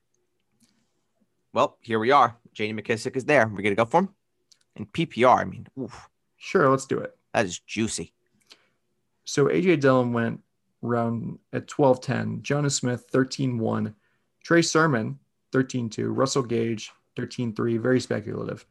[1.54, 2.36] Well, here we are.
[2.56, 3.48] JD McKissic is there.
[3.48, 4.10] We're gonna go for him.
[4.78, 7.16] And PPR, I mean, oof, Sure, let's do it.
[7.36, 8.14] that is juicy.
[9.26, 10.42] So AJ Dillon went
[10.82, 12.42] round at 12 10.
[12.42, 13.96] Jonnu Smith 13 1.
[14.44, 15.20] Trey Sermon
[15.52, 16.10] 13 2.
[16.10, 17.78] Russell Gage 13 3.
[17.78, 18.66] Very speculative.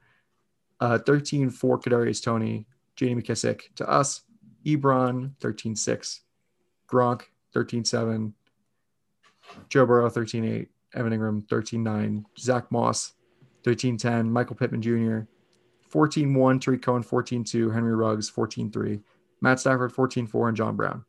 [0.80, 1.78] Uh, 13 4.
[1.80, 2.66] Kadarius Toney.
[2.96, 4.22] JD McKissic to us.
[4.64, 6.20] Ebron 13 6.
[6.88, 8.34] Gronk 13 7.
[9.68, 10.68] Joe Burrow 13 8.
[10.94, 12.24] Evan Engram 13 9.
[12.38, 13.14] Zack Moss
[13.64, 14.30] 13 10.
[14.30, 15.20] Michael Pittman Jr.
[15.88, 16.60] 14 1.
[16.60, 17.70] Tarik Cohen 14 2.
[17.70, 19.00] Henry Ruggs 14 3.
[19.40, 20.48] Matt Stafford 14 4.
[20.48, 21.04] And John Brown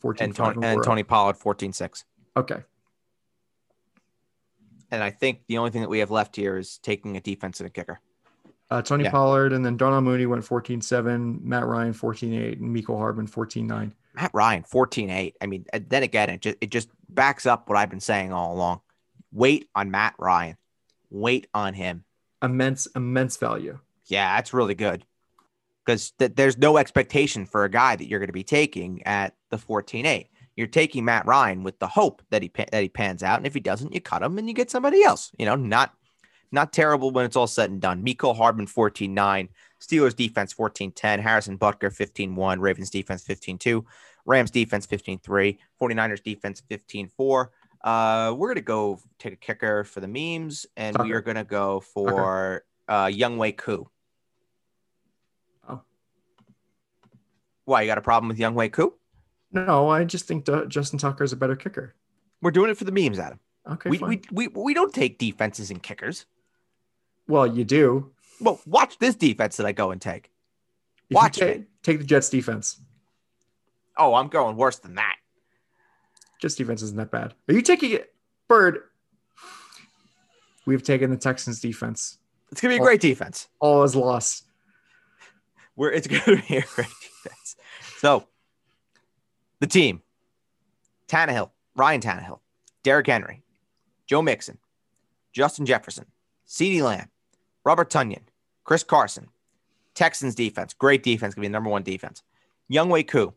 [0.00, 2.04] 14 And Tony, and Tony Pollard 14 6.
[2.36, 2.62] Okay.
[4.90, 7.60] And I think the only thing that we have left here is taking a defense
[7.60, 8.00] and a kicker.
[8.70, 9.10] Uh, Tony Yeah.
[9.10, 11.40] Pollard and then Darnell Mooney went 14 7.
[11.42, 12.60] Matt Ryan 14 8.
[12.60, 13.94] And Mecole Hardman 14 9.
[14.14, 15.36] Matt Ryan, 14 8.
[15.40, 18.32] I mean, and then again, it just, it just backs up what I've been saying
[18.32, 18.80] all along.
[19.32, 20.56] Wait on Matt Ryan.
[21.10, 22.04] Wait on him.
[22.42, 23.78] Immense, immense value.
[24.06, 25.04] Yeah, that's really good.
[25.88, 29.34] Because th- there's no expectation for a guy that you're going to be taking at
[29.48, 30.28] the 14 8.
[30.54, 33.46] You're taking Matt Ryan with the hope that he pa- that he pans out, and
[33.46, 35.32] if he doesn't, you cut him and you get somebody else.
[35.38, 35.94] You know, not
[36.52, 38.04] not terrible when it's all said and done.
[38.04, 39.48] Mecole Hardman 14 9,
[39.80, 43.86] Steelers defense 14 10, Harrison Butker 15 1, Ravens defense 15 2,
[44.26, 47.50] Rams defense 15 3, 49ers defense 15 4.
[47.82, 51.80] Uh, we're gonna go take a kicker for the memes, and we are gonna go
[51.80, 53.88] for uh, Younghoe Koo.
[57.68, 58.94] Why you got a problem with Younghoe Koo?
[59.52, 61.94] No, I just think Justin Tucker is a better kicker.
[62.40, 63.40] We're doing it for the memes, Adam.
[63.70, 63.90] Okay.
[63.90, 66.24] we, we, we, we don't take defenses and kickers.
[67.26, 68.10] well, you do.
[68.40, 70.30] Well, watch this defense that I go and take.
[71.10, 71.64] If Watch take, me.
[71.82, 72.80] take the Jets defense.
[73.98, 75.16] Oh, I'm going worse than that.
[76.40, 77.34] Jets defense isn't that bad.
[77.48, 78.14] Are you taking it?
[78.48, 78.78] Bird.
[80.64, 82.16] We've taken the Texans defense.
[82.50, 82.84] It's gonna be a Oh.
[82.84, 83.48] great defense.
[83.60, 84.44] All is lost.
[85.76, 86.88] We're it's gonna be a great
[87.28, 87.56] defense.
[87.98, 88.26] So
[89.60, 90.02] the team:
[91.08, 92.40] Tannehill, Ryan Tannehill,
[92.82, 93.42] Derrick Henry,
[94.06, 94.58] Joe Mixon,
[95.32, 96.06] Justin Jefferson,
[96.46, 97.10] CeeDee Lamb,
[97.64, 98.22] Robert Tonyan,
[98.64, 99.28] Chris Carson.
[99.94, 102.22] Texans defense, great defense, gonna be the number one defense.
[102.72, 103.34] Younghoe Koo,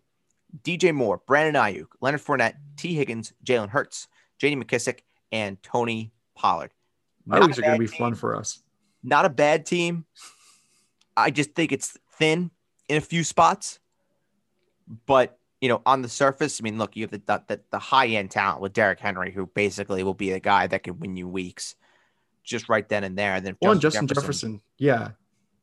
[0.64, 4.58] DJ Moore, Brandon Aiyuk, Leonard Fournette, Tee Higgins, Jalen Hurts, J.D.
[4.58, 5.00] McKissic,
[5.32, 6.70] and Tony Pollard.
[7.26, 8.62] Not leagues are going to be team fun for us.
[9.02, 10.06] not a bad team.
[11.18, 12.52] I just think it's thin
[12.92, 13.80] in a few spots,
[15.06, 18.08] but you know, on the surface, I mean, look, you have the the, the high
[18.08, 21.28] end talent with Derrick Henry, who basically will be a guy that can win you
[21.28, 21.76] weeks,
[22.44, 23.36] just right then and there.
[23.36, 24.62] And then Well, and Justin Jefferson.
[24.78, 25.12] Yeah.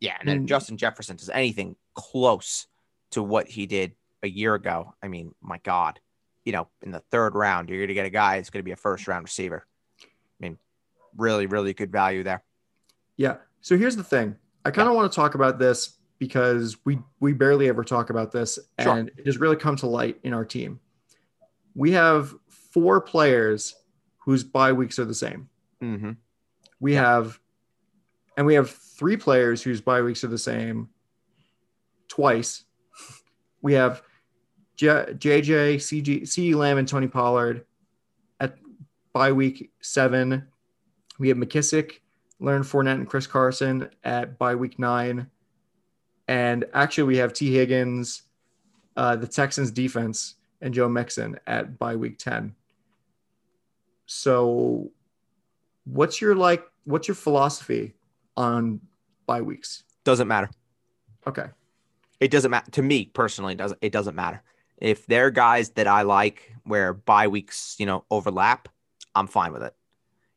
[0.01, 0.47] yeah, and then.
[0.47, 2.67] Justin Jefferson does anything close
[3.11, 6.01] to what he did a year ago, I mean, my God,
[6.45, 8.65] you know, in the third round, you're going to get a guy that's going to
[8.65, 9.67] be a first round receiver.
[10.03, 10.07] I
[10.41, 10.59] mean,
[11.17, 12.43] really, really good value there.
[13.17, 13.37] Yeah.
[13.61, 14.37] So here's the thing.
[14.65, 18.33] I kind of want to talk about this because we we barely ever talk about
[18.33, 18.97] this, Sure.
[18.97, 20.81] and it has really come to light in our team.
[21.75, 23.75] We have four players
[24.19, 25.49] whose bye weeks are the same.
[25.83, 26.13] Mm-hmm.
[26.81, 27.39] We have,
[28.37, 30.89] and we have three players whose bye weeks are the same
[32.09, 32.65] twice.
[33.63, 34.03] We have
[34.77, 37.65] J- JJ, CG, CE Lamb, and Tony Pollard
[38.41, 38.57] at
[39.13, 40.47] bye week seven.
[41.19, 41.95] We have McKissic,
[42.39, 45.29] Leonard Fournette, and Chris Carson at bye week nine.
[46.29, 48.23] And actually, we have Tee Higgins,
[48.97, 52.55] uh, the Texans defense, and Joe Mixon at bye week 10.
[54.07, 54.91] So,
[55.85, 57.95] what's your like, what's your philosophy
[58.37, 58.81] on
[59.27, 59.85] bye weeks?
[60.05, 60.51] Doesn't matter.
[61.27, 61.47] Okay.
[62.21, 63.53] It doesn't matter to me personally.
[63.55, 64.43] It doesn't it doesn't matter
[64.79, 68.69] if they're guys that I like where bye weeks you know overlap.
[69.15, 69.75] I'm fine with it.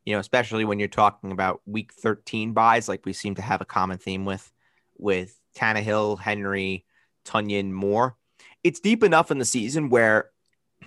[0.06, 3.62] You know, especially when you're talking about week 13 byes, like we seem to have
[3.62, 4.52] a common theme with
[4.98, 6.86] with Tannehill, Henry,
[7.26, 8.16] Tonyan, Moore.
[8.64, 10.30] It's deep enough in the season where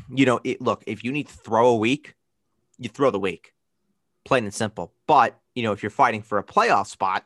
[0.08, 0.60] you know it.
[0.60, 2.14] Look, if you need to throw a week,
[2.78, 3.52] you throw the week,
[4.24, 4.92] plain and simple.
[5.06, 7.24] But you know, if you're fighting for a playoff spot,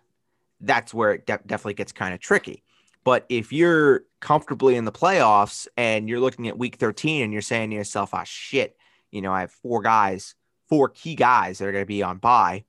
[0.60, 2.62] that's where it de- definitely gets kind of tricky.
[3.04, 7.42] But if you're comfortably in the playoffs and you're looking at week 13 and you're
[7.42, 8.76] saying to yourself, ah, shit,
[9.10, 10.34] you know, I have four guys,
[10.68, 12.64] four key guys that are going to be on bye,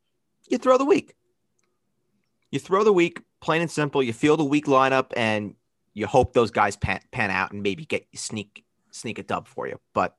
[0.47, 1.13] you throw the week.
[2.51, 4.03] You throw the week, plain and simple.
[4.03, 5.55] You feel the weak lineup and
[5.93, 9.67] you hope those guys pan, pan out and maybe get sneak sneak a dub for
[9.67, 9.79] you.
[9.93, 10.15] But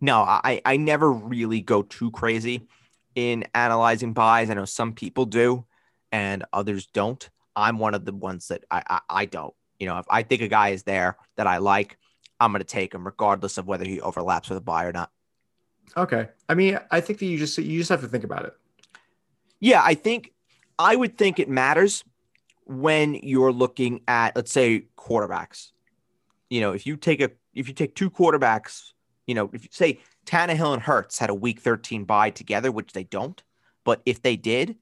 [0.00, 2.66] No, I I never really go too crazy
[3.14, 4.50] in analyzing byes.
[4.50, 5.64] I know some people do,
[6.12, 7.28] and others don't.
[7.56, 9.54] I'm one of the ones that I I, I don't.
[9.78, 11.98] You know, if I think a guy is there that I like,
[12.40, 15.10] I'm going to take him regardless of whether he overlaps with a bye or not.
[15.96, 16.28] Okay.
[16.48, 18.54] I mean, I think that you just you just have to think about it.
[19.60, 20.32] Yeah, I think
[20.78, 22.04] I would think it matters
[22.66, 25.70] when you're looking at let's say quarterbacks.
[26.50, 28.92] You know, if you take a if you take two quarterbacks,
[29.26, 32.92] you know, if you say Tannehill and Hurts had a week 13 bye together, which
[32.92, 33.42] they don't,
[33.84, 34.76] but if they did,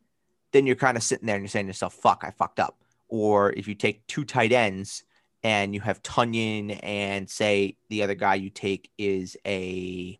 [0.52, 2.78] then you're kind of sitting there and you're saying to yourself, fuck, I fucked up.
[3.08, 5.04] Or if you take two tight ends
[5.42, 10.18] and you have Tonyan and say the other guy you take is a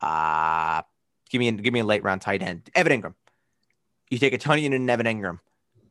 [0.00, 0.82] uh
[1.30, 3.14] give me a, give me a late round tight end, Evan Engram.
[4.10, 5.40] You take a Tonyan and Evan Engram,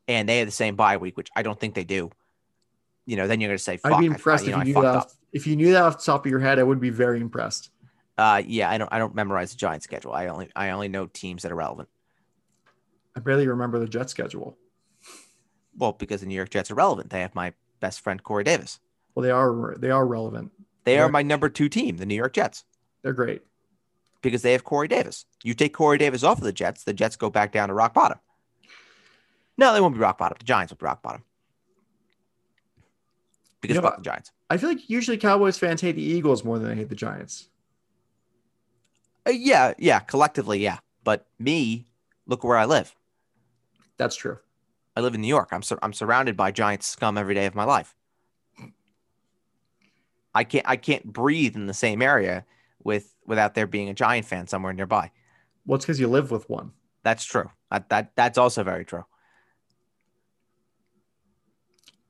[0.07, 2.11] and they have the same bye week, which I don't think they do.
[3.05, 4.81] You know, then you're gonna say, Fuck, I'd be impressed I, you if you knew
[4.81, 4.95] that.
[4.95, 7.19] Off, if you knew that off the top of your head, I would be very
[7.19, 7.69] impressed.
[8.17, 10.13] Uh, yeah, I don't I don't memorize the Giants schedule.
[10.13, 11.89] I only I only know teams that are relevant.
[13.15, 14.57] I barely remember the Jet schedule.
[15.77, 17.09] Well, because the New York Jets are relevant.
[17.09, 18.79] They have my best friend Corey Davis.
[19.15, 20.51] Well, they are they are relevant.
[20.83, 21.03] They Yeah.
[21.05, 22.65] are my number two team, the New York Jets,
[23.03, 23.41] They're great.
[24.21, 25.25] because they have Corey Davis.
[25.43, 27.93] You take Corey Davis off of the Jets, the Jets go back down to rock
[27.93, 28.19] bottom.
[29.57, 30.37] No, they won't be rock bottom.
[30.39, 31.23] The Giants will be rock bottom.
[33.61, 34.31] Because You know, fuck the Giants.
[34.49, 37.47] I feel like usually Cowboys fans hate the Eagles more than they hate the Giants.
[39.25, 40.79] Uh, yeah, yeah, collectively, yeah.
[41.03, 41.87] But me,
[42.27, 42.95] look where I live.
[43.97, 44.39] That's true.
[44.95, 45.49] I live in New York.
[45.51, 47.95] I'm sur- I'm surrounded by Giants scum every day of my life.
[50.35, 52.45] I can't I can't breathe in the same area
[52.83, 55.11] with without there being a Giant fan somewhere nearby.
[55.65, 56.71] Well, it's because you live with one.
[57.03, 57.49] That's true.
[57.71, 59.05] That, that that's also very true.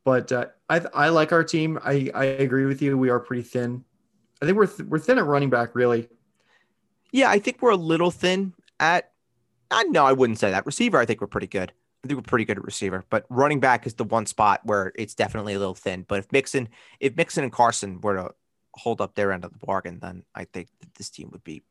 [0.05, 1.79] But uh, I I like our team.
[1.83, 2.97] I I agree with you.
[2.97, 3.83] We are pretty thin.
[4.41, 5.75] I think we're th- we're thin at running back.
[5.75, 6.09] Really,
[7.11, 9.11] Yeah, I think we're a little thin at.
[9.71, 10.65] I no, I wouldn't say that.
[10.65, 11.71] Receiver, I think we're pretty good.
[12.03, 14.91] I think we're pretty good at receiver, but running back is the one spot where
[14.95, 16.03] it's definitely a little thin.
[16.05, 16.67] But if Mixon,
[16.99, 18.31] if Mixon and Carson were to
[18.75, 21.63] hold up their end of the bargain, then I think that this team would be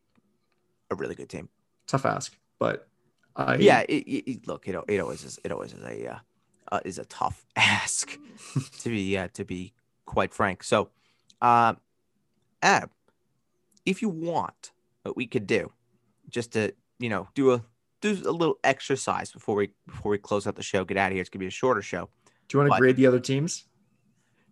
[0.91, 1.51] a really good team.
[1.87, 2.35] tough ask.
[2.59, 2.89] But
[3.37, 5.39] I yeah, it, it, it- look, it, it always is.
[5.45, 6.19] It always is a uh,
[6.71, 8.19] uh, is a tough ask
[8.81, 9.73] to be uh, to be
[10.07, 10.63] quite frank.
[10.63, 10.91] So,
[11.41, 11.79] Ab,
[13.85, 14.73] if you want,
[15.03, 15.73] what we could do,
[16.29, 17.65] just to you know do a
[18.01, 21.15] do a little exercise before we before we close out the show, get out of
[21.15, 21.21] here.
[21.21, 22.09] It's gonna be a shorter show.
[22.49, 23.67] Do you want to But- grade the other teams?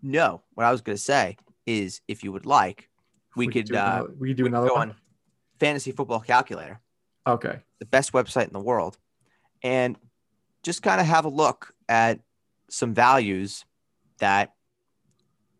[0.02, 2.88] No, what I was gonna say is, if you would like,
[3.36, 4.90] we, could do uh, another, we could do we could another go one.
[4.90, 4.96] on
[5.58, 6.80] Fantasy Football Calculator.
[7.26, 7.60] Okay.
[7.78, 8.96] the best website in the world
[9.62, 9.96] and
[10.62, 12.20] just kind of have a look at
[12.70, 13.66] some values
[14.20, 14.54] that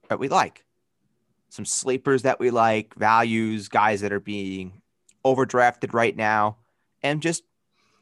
[0.09, 0.65] that we like.
[1.51, 4.81] Some sleepers that we like values guys that are being
[5.25, 6.57] overdrafted right now
[7.03, 7.43] and just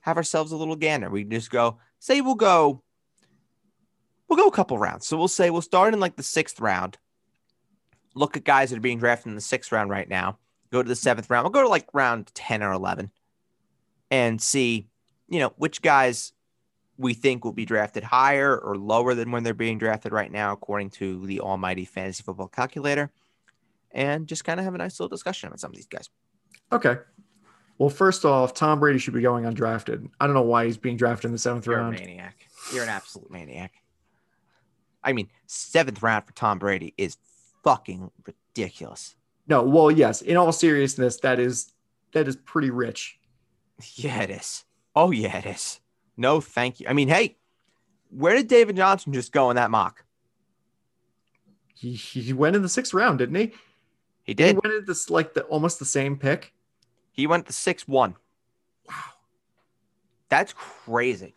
[0.02, 1.10] have ourselves a little gander.
[1.10, 2.82] We just go say we'll go
[4.28, 5.06] we'll go a couple rounds.
[5.06, 6.98] So we'll say we'll start in like the sixth round.
[8.14, 10.38] Look at guys that are being drafted in the sixth round right now.
[10.70, 11.44] Go to the seventh round.
[11.44, 13.10] We'll go to like round 10 or 11
[14.10, 14.86] and see,
[15.28, 16.32] you know, which guys
[16.98, 20.52] we think will be drafted higher or lower than when they're being drafted right now,
[20.52, 23.10] according to the almighty fantasy football calculator,
[23.92, 26.10] and just kind of have a nice little discussion about some of these guys.
[26.72, 26.96] Okay.
[27.78, 30.08] Well, first off, Tom Brady should be going undrafted.
[30.20, 32.00] I don't know why he's being drafted in the seventh You're a round.
[32.00, 32.36] maniac.
[32.74, 33.72] You're an absolute maniac.
[35.04, 37.16] I mean, seventh round for Tom Brady is
[37.62, 39.14] fucking ridiculous.
[39.46, 40.20] No, well, yes.
[40.22, 41.72] In all seriousness, that is
[42.12, 43.14] that is pretty rich.
[43.94, 44.64] Yeah, it is.
[44.96, 45.78] Oh, yeah, it is.
[46.18, 46.86] No, thank you.
[46.88, 47.36] I mean, hey,
[48.10, 50.04] where did David Johnson just go in that mock?
[51.74, 53.52] He, he went in the sixth round, didn't he?
[54.24, 54.56] He did.
[54.56, 56.52] He went in this like the almost the same pick.
[57.12, 58.16] He went the six one.
[58.88, 58.94] Wow.
[60.28, 61.36] That's crazy.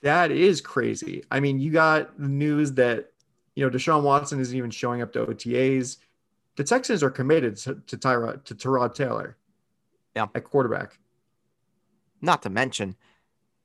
[0.00, 1.22] That is crazy.
[1.30, 3.12] I mean, you got the news that
[3.54, 5.98] you know Deshaun Watson isn't even showing up to OTAs.
[6.56, 9.36] The Texans are committed to, to Tyrod to Tyrod Taylor.
[10.16, 10.26] Yeah.
[10.34, 10.98] At quarterback.
[12.20, 12.96] Not to mention,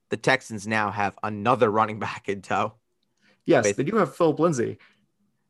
[0.10, 2.74] the Texans now have another running back in tow.
[3.46, 4.78] Yes, they do have Philip Lindsay.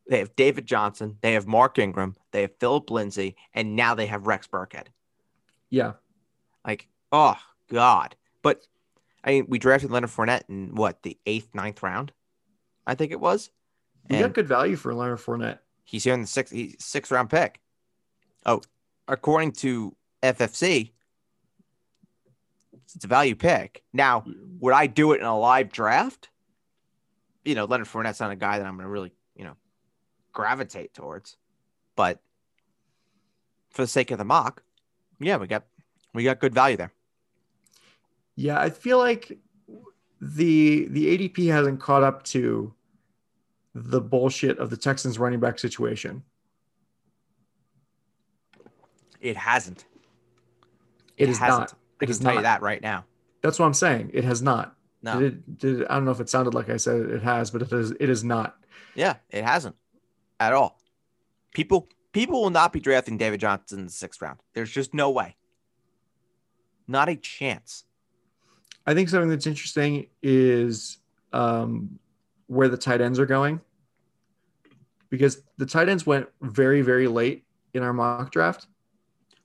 [0.09, 4.05] They have David Johnson, they have Mark Ingram, they have Philip Lindsay, and now they
[4.05, 4.85] have Rex Burkhead.
[5.69, 5.93] Yeah.
[6.65, 7.35] Like, oh
[7.69, 8.15] God.
[8.41, 8.65] But
[9.23, 12.13] I mean, we drafted Leonard Fournette in what the eighth, ninth round,
[12.85, 13.49] I think it was.
[14.09, 15.59] We And got good value for Leonard Fournette.
[15.83, 17.59] he's here in the sixth, he's sixth round pick.
[18.45, 18.61] Oh,
[19.09, 19.93] according to
[20.23, 20.91] FFC,
[22.95, 23.83] it's a value pick.
[23.93, 24.23] Now,
[24.59, 26.29] would I do it in a live draft?
[27.45, 29.55] You know, Leonard Fournette's not a guy that I'm going to really, you know,
[30.33, 31.37] gravitate towards.
[31.95, 32.21] But
[33.71, 34.63] for the sake of the mock,
[35.19, 35.63] Yeah, we got
[36.13, 36.91] we got good value there.
[38.35, 39.37] Yeah, I feel like
[40.21, 42.73] the the ADP hasn't caught up to
[43.73, 46.23] the bullshit of the Texans running back situation.
[49.21, 49.85] It hasn't.
[51.17, 51.59] It is hasn't.
[51.59, 51.73] not.
[52.01, 52.43] I It can tell you not.
[52.43, 53.05] that right now.
[53.41, 54.11] That's what I'm saying.
[54.13, 54.75] It has not.
[55.01, 55.19] No.
[55.19, 57.51] Did it, did it- I don't know if it sounded like I said it has,
[57.51, 57.91] but it is.
[57.99, 58.57] It is not.
[58.95, 59.75] Yeah, it hasn't
[60.39, 60.79] at all.
[61.53, 64.39] People people will not be drafting David Johnson in the sixth round.
[64.53, 65.35] There's just no way.
[66.87, 67.83] Not a chance.
[68.85, 70.97] I think something that's interesting is
[71.33, 71.99] um,
[72.47, 73.59] where the tight ends are going,
[75.09, 78.67] because the tight ends went very very late in our mock draft.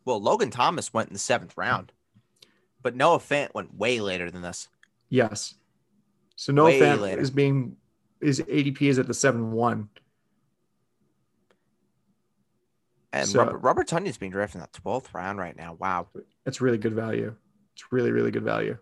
[0.05, 1.93] Well, Logan Thomas went in the seventh round,
[2.83, 4.68] but Noah Fant went way later than this.
[5.09, 5.55] Yes.
[6.37, 7.20] So Noah Way Fant later.
[7.20, 7.76] is being
[8.20, 9.89] his ADP is at the seven one.
[13.12, 15.74] And So- Robert, Robert Tonyan's being drafted in the twelfth round right now.
[15.74, 16.09] Wow,
[16.45, 17.35] That's really good value.
[17.74, 18.78] It's really really good value.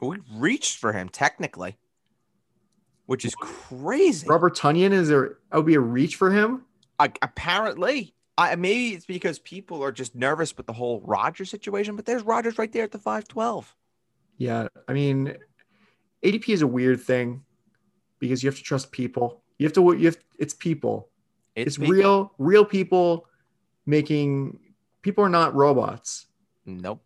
[0.00, 1.76] we reached for him technically,
[3.06, 4.26] which is crazy.
[4.28, 5.38] Robert Tonyan is there?
[5.50, 6.64] That would be a reach for him.
[7.00, 11.96] I, apparently, I maybe it's because people are just nervous with the whole Rodgers situation,
[11.96, 13.74] but there's Rodgers right there at the five twelve.
[14.36, 15.36] Yeah, I mean,
[16.24, 17.42] ADP is a weird thing
[18.20, 19.42] because you have to trust people.
[19.58, 19.92] You have to.
[19.98, 20.18] You have.
[20.38, 21.08] It's people.
[21.56, 21.92] It's, people.
[21.92, 22.32] real.
[22.38, 23.26] Real people
[23.86, 24.60] making.
[25.02, 26.26] People are not robots.
[26.64, 27.02] Nope.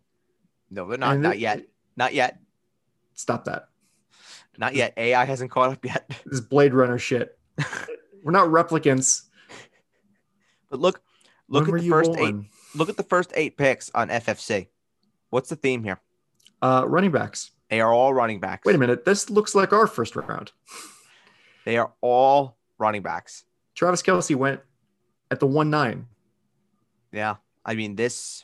[0.69, 1.13] No, they're not.
[1.13, 1.63] And Not it- yet.
[1.97, 2.39] Not yet.
[3.15, 3.69] Stop that.
[4.59, 4.93] Not yet.
[4.97, 6.05] AI hasn't caught up yet.
[6.25, 7.39] This is Blade Runner shit.
[8.23, 9.23] We're not replicants.
[10.69, 11.01] But look,
[11.53, 12.35] look When at the first eight.
[12.75, 14.67] Look at the first eight picks on FFC.
[15.29, 15.99] What's the theme here?
[16.61, 17.51] Uh, running backs.
[17.69, 18.65] They are all running backs.
[18.65, 19.05] Wait a minute.
[19.05, 20.51] This looks like our first round.
[21.65, 23.45] They are all running backs.
[23.75, 24.61] Travis Kelce went
[25.31, 26.07] at the one nine.
[27.11, 27.35] Yeah.
[27.65, 28.43] I mean, this.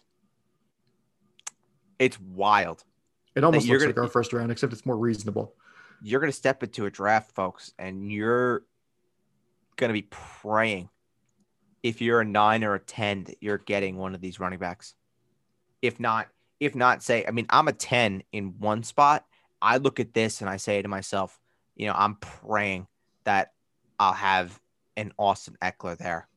[1.97, 2.83] It's wild.
[3.35, 5.53] It almost looks gonna- like our first round, except it's more reasonable.
[6.01, 8.63] You're going to step into a draft, folks, and you're
[9.75, 10.89] going to be praying
[11.83, 14.95] if you're a nine or a 10 that you're getting one of these running backs.
[15.81, 16.27] If not,
[16.59, 19.25] if not, say, I mean, I'm a 10 in one spot.
[19.61, 21.39] I look at this and I say to myself,
[21.75, 22.87] you know, I'm praying
[23.23, 23.53] that
[23.99, 24.59] I'll have
[24.97, 26.27] an Austin Ekeler there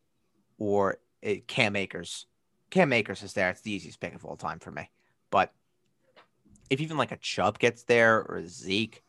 [0.59, 0.99] or
[1.47, 2.27] Cam Akers.
[2.71, 3.51] Cam Akers is there.
[3.51, 4.91] It's the easiest pick of all time for me.
[5.31, 5.53] But
[6.71, 9.03] if even like a Chubb gets there or Zeke,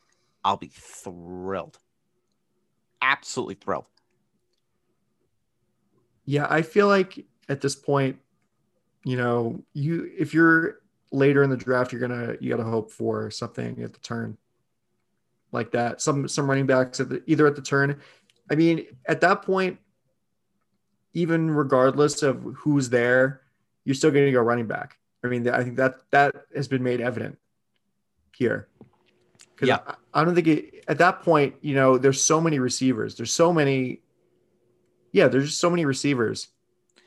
[0.44, 1.78] I'll be thrilled.
[3.02, 3.86] Absolutely thrilled.
[6.26, 8.18] Yeah, I feel like at this point,
[9.04, 10.80] you know, you if you're
[11.12, 14.38] later in the draft, you're gonna you gotta hope for something at the turn
[15.52, 16.02] like that.
[16.02, 18.00] Some some running backs at the either at the turn.
[18.50, 19.80] I mean, at that point,
[21.14, 23.42] even regardless of who's there,
[23.84, 24.98] you're still gonna go running back.
[25.24, 27.38] I mean, I think that that has been made evident
[28.36, 28.68] here.
[29.62, 29.80] Yeah.
[29.86, 33.16] I, I don't think it, at that point, you know, there's so many receivers.
[33.16, 34.02] There's so many
[35.14, 36.50] yeah, there's just so many receivers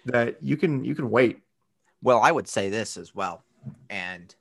[0.06, 1.40] that you can you can wait.
[2.02, 3.42] Well, I would say this as well,
[3.90, 4.34] and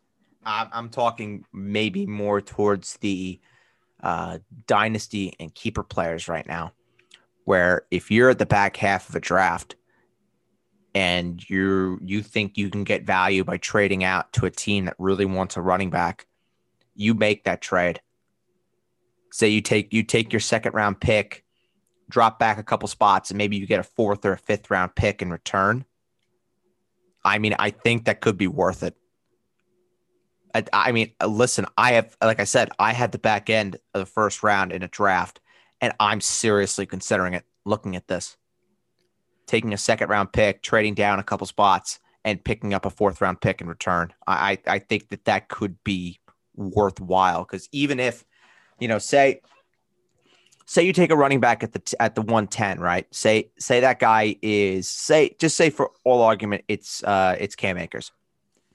[0.46, 3.40] I'm, I'm talking maybe more towards the
[4.02, 4.38] uh,
[4.68, 6.74] dynasty and keeper players right now,
[7.46, 9.76] where if you're at the back half of a draft
[10.94, 14.96] and you you think you can get value by trading out to a team that
[15.00, 16.28] really wants a running back,
[16.94, 18.00] you make that trade.
[19.32, 21.45] Say you take you take your second round pick,
[22.10, 24.96] drop back a couple spots, and maybe you get a fourth or a fifth round
[24.96, 25.86] pick in return.
[27.24, 28.96] I mean, I think that could be worth it.
[30.54, 33.78] I, I mean, uh, listen, I have, like I said, I had the back end
[33.94, 35.42] of the first round in a draft,
[35.82, 38.38] and I'm seriously considering it, looking at this.
[39.48, 43.22] Taking a second round pick, trading down a couple spots, and picking up a fourth
[43.22, 44.14] round pick in return.
[44.26, 46.20] I, I I think that that could be
[46.56, 48.26] worthwhile because even if,
[48.80, 49.42] you know, say,
[50.66, 53.08] say you take a running back at the t- at the 110 right?
[53.14, 57.78] Say say that guy is say just say for all argument it's uh it's cam
[57.78, 58.12] akers.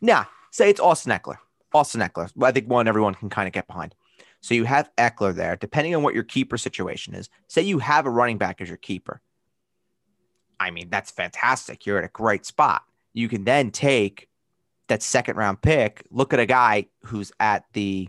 [0.00, 1.38] Nah say it's austin ekeler.
[1.72, 2.30] Austin ekeler.
[2.42, 3.94] I think one everyone can kind of get behind.
[4.40, 7.28] So you have ekeler there depending on what your keeper situation is.
[7.48, 9.20] Say you have a running back as your keeper.
[10.58, 11.86] I mean that's fantastic.
[11.86, 12.82] You're at a great spot.
[13.12, 14.28] You can then take
[14.88, 18.08] that second round pick look at a guy who's at the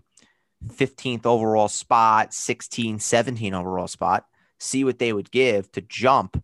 [0.67, 4.25] 15th overall spot, 16, 17 overall spot,
[4.59, 6.41] see what they would give to jump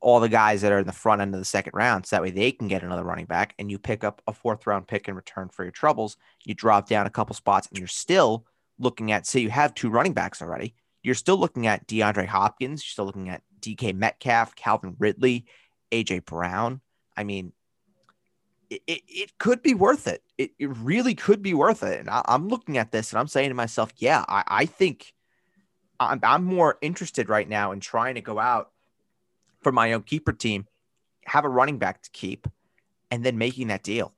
[0.00, 2.04] all the guys that are in the front end of the second round.
[2.04, 4.66] So that way they can get another running back and you pick up a fourth
[4.66, 6.18] round pick in return for your troubles.
[6.44, 8.44] You drop down a couple spots and you're still
[8.78, 10.74] looking at, say, you have two running backs already.
[11.02, 12.82] You're still looking at DeAndre Hopkins.
[12.82, 15.46] You're still looking at DK Metcalf, Calvin Ridley,
[15.90, 16.82] AJ Brown.
[17.16, 17.52] I mean,
[18.86, 20.22] it, it, could be worth it.
[20.38, 20.52] it.
[20.58, 22.00] It really could be worth it.
[22.00, 25.14] And I, am looking at this and I'm saying to myself, yeah, I, I think
[26.00, 28.70] I'm, I'm more interested right now in trying to go out
[29.62, 30.66] for my own keeper team,
[31.26, 32.46] have a running back to keep,
[33.10, 34.12] and then making that deal.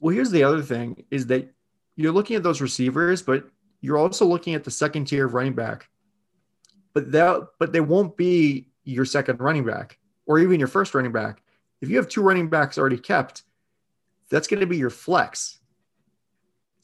[0.00, 1.52] Well, here's the other thing is that
[1.96, 3.48] you're looking at those receivers, but
[3.80, 5.88] you're also looking at the second tier of running back.
[6.94, 11.12] But that but they won't be your second running back or even your first running
[11.12, 11.42] back.
[11.80, 13.42] If you have two running backs already kept,
[14.30, 15.58] that's going to be your flex.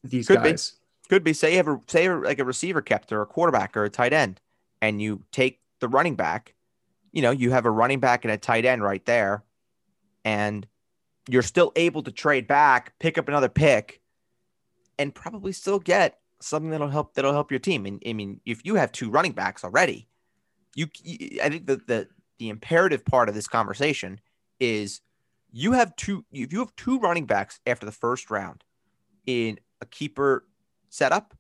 [0.03, 0.71] These Could guys.
[0.71, 1.09] Be.
[1.09, 1.33] Could be.
[1.33, 4.13] Say you have a say like a receiver kept or a quarterback or a tight
[4.13, 4.41] end,
[4.81, 6.55] and you take the running back.
[7.13, 9.45] You know, you have a running back and a tight end right there,
[10.25, 10.67] and
[11.29, 14.01] you're still able to trade back, pick up another pick,
[14.99, 17.87] and probably still get something that'll help that'll help your team.
[17.87, 20.09] And I mean, if you have two running backs already,
[20.75, 20.87] you,
[21.43, 24.21] I think the the the imperative part of this conversation
[24.61, 25.01] is
[25.57, 28.65] you have two if you have two running backs after the first round
[29.25, 30.45] in a keeper
[30.89, 31.33] setup,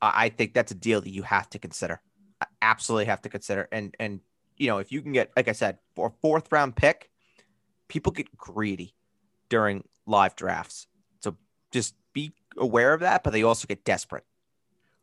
[0.00, 2.00] I think that's a deal that you have to consider.
[2.40, 3.68] I absolutely have to consider.
[3.72, 4.20] And and
[4.56, 7.10] you know, if you can get, like I said, for a fourth round pick,
[7.88, 8.94] people get greedy
[9.48, 10.86] during live drafts.
[11.20, 11.36] So
[11.72, 14.24] just be aware of that, but they also get desperate.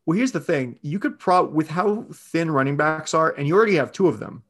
[0.06, 3.56] Well, here's the thing: you could prob with how thin running backs are, and you
[3.56, 4.44] already have two of them,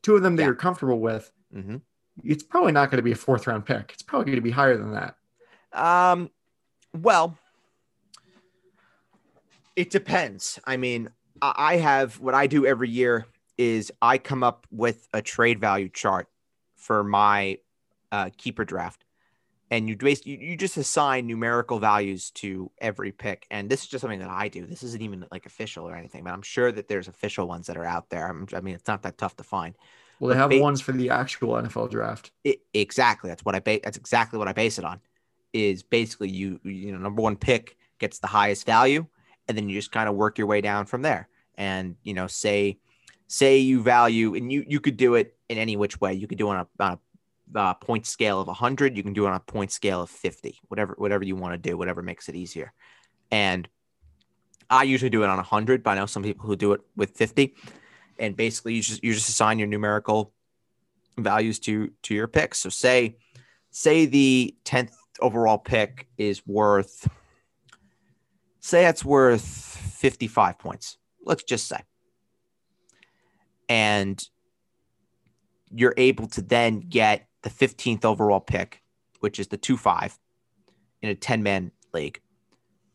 [0.00, 0.46] two of them that yeah.
[0.46, 1.30] you're comfortable with.
[1.54, 1.76] Mm-hmm.
[2.24, 3.90] It's probably not going to be a fourth round pick.
[3.92, 5.16] It's probably going to be higher than that.
[5.72, 6.30] Um,
[6.94, 7.38] well,
[9.76, 10.58] it depends.
[10.66, 11.08] I mean,
[11.40, 13.26] I have what I do every year
[13.58, 16.28] is I come up with a trade value chart
[16.76, 17.58] for my
[18.10, 19.04] uh, keeper draft,
[19.70, 23.46] and you you just assign numerical values to every pick.
[23.50, 24.66] And this is just something that I do.
[24.66, 27.76] This isn't even like official or anything, but I'm sure that there's official ones that
[27.76, 28.28] are out there.
[28.28, 29.74] I'm, i mean, it's not that tough to find.
[30.22, 32.30] Well, they have ba- ones for the actual NFL draft.
[32.44, 33.28] It, exactly.
[33.28, 33.80] That's what I base.
[33.82, 35.00] That's exactly what I base it on.
[35.52, 39.04] Is basically you you know number one pick gets the highest value,
[39.48, 41.28] and then you just kind of work your way down from there.
[41.56, 42.78] And you know, say
[43.26, 46.14] say you value, and you you could do it in any which way.
[46.14, 49.12] You could do it on a, on a uh, point scale of 100 you can
[49.12, 52.00] do it on a point scale of 50 whatever whatever you want to do whatever
[52.00, 52.72] makes it easier
[53.30, 53.68] and
[54.70, 57.10] i usually do it on 100 but i know some people who do it with
[57.10, 57.54] 50
[58.18, 60.32] and basically you just you just assign your numerical
[61.18, 63.16] values to to your picks so say
[63.70, 67.08] say the 10th overall pick is worth
[68.60, 71.80] say it's worth 55 points let's just say.
[73.68, 74.22] And
[75.70, 78.82] you're able to then get the 15th overall pick,
[79.20, 80.18] which is the 2 5
[81.00, 82.20] in a 10 man league,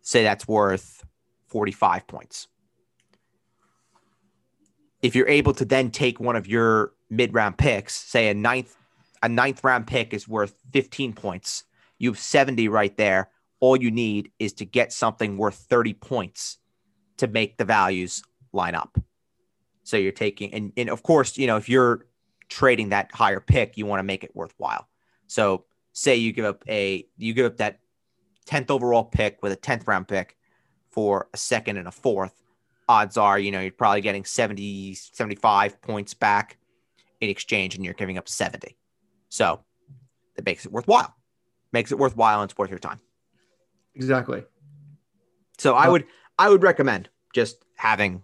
[0.02, 1.04] say that's worth
[1.48, 2.48] 45 points.
[5.02, 8.76] If you're able to then take one of your mid round picks, say a ninth,
[9.22, 11.64] a ninth round pick is worth 15 points,
[11.98, 13.30] you have 70 right there.
[13.60, 16.58] All you need is to get something worth 30 points
[17.18, 18.22] to make the values
[18.54, 18.98] line up.
[19.84, 22.06] So you're taking, and, and of course, you know, if you're
[22.50, 24.88] trading that higher pick, you want to make it worthwhile.
[25.28, 27.80] So say you give up a you give up that
[28.48, 30.38] 10th overall pick with a 10th round pick
[30.90, 32.44] for a second and a fourth,
[32.88, 36.58] odds are, you know, you're probably getting 70, 75 points back
[37.22, 38.78] in exchange and you're giving up 70.
[39.30, 39.64] So
[40.36, 41.14] that makes it worthwhile.
[41.74, 43.00] Makes it worthwhile and it's worth your time.
[43.96, 44.44] Exactly.
[45.58, 46.06] So I would
[46.38, 48.24] I would recommend just having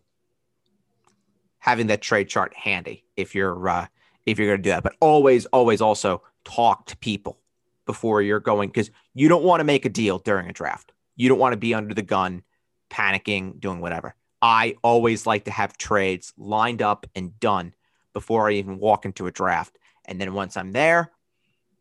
[1.60, 3.88] having that trade chart handy if you're uh,
[4.26, 4.84] if you're going to do that.
[4.84, 7.40] But always, always also talk to people
[7.86, 10.92] before you're going because you don't want to make a deal during a draft.
[11.16, 12.44] You don't want to be under the gun,
[12.90, 14.16] panicking, doing whatever.
[14.44, 17.74] I always like to have trades lined up and done
[18.12, 19.80] before I even walk into a draft.
[20.04, 21.12] And then once I'm there,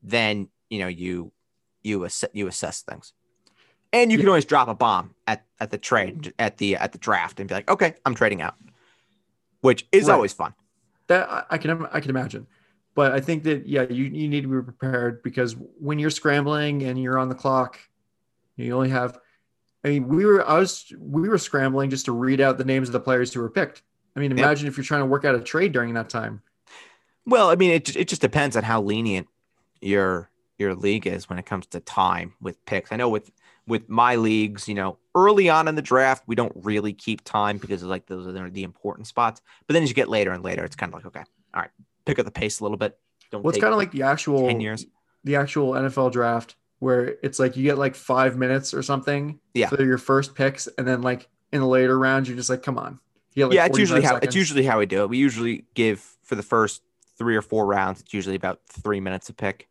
[0.01, 1.33] then you know you
[1.83, 3.13] you assess you assess things.
[3.93, 6.99] And you can always drop a bomb at, at the trade at the at the
[6.99, 8.55] draft and be like, okay, I'm trading out,
[9.61, 10.15] which is right.
[10.15, 10.55] always fun.
[11.09, 12.47] That I can I can imagine.
[12.95, 16.85] But I think that yeah, you, you need to be prepared because when you're scrambling
[16.85, 17.81] and you're on the clock,
[18.57, 19.19] you only have
[19.85, 22.89] I mean, we were I was we were scrambling just to read out the names
[22.89, 23.83] of the players who were picked.
[24.15, 24.73] I mean, imagine yep.
[24.73, 26.43] if you're trying to work out a trade during that time.
[27.27, 29.29] Well, I mean, it it just depends on how lenient
[29.81, 32.93] your your league is when it comes to time with picks.
[32.93, 33.31] I know with
[33.67, 37.59] with my leagues, you know, early on in the draft, we don't really keep time
[37.59, 39.41] because it's like those are the important spots.
[39.67, 41.25] But then as you get later and later, it's kind of like, okay,
[41.55, 41.71] all right,
[42.05, 42.99] pick up the pace a little bit.
[43.31, 44.87] Don't well, it's kind of like the actual 10 years.
[45.25, 49.69] The actual NFL draft where it's like you get like five minutes or something yeah.
[49.69, 52.77] for your first picks, and then like in the later rounds, you're just like, come
[52.77, 52.99] on.
[53.37, 55.09] Like yeah, it's usually how it's usually how we do it.
[55.09, 56.83] We usually give for the first
[57.17, 59.69] three or four rounds, it's usually about three minutes a pick.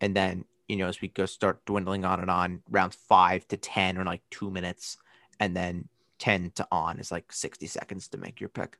[0.00, 3.56] and then you know as we go start dwindling on and on, rounds five to
[3.56, 4.98] ten are like two minutes,
[5.38, 5.88] and then
[6.18, 8.76] ten to on is like sixty seconds to make your pick.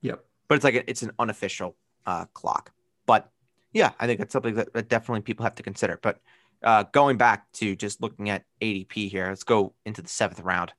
[0.00, 0.24] Yep.
[0.48, 1.76] But it's like a, it's an unofficial
[2.06, 2.72] uh, clock.
[3.04, 3.30] But
[3.74, 5.98] yeah, I think that's something that, that definitely people have to consider.
[6.00, 6.20] But
[6.62, 10.72] uh, going back to just looking at ADP here, let's go into the seventh round.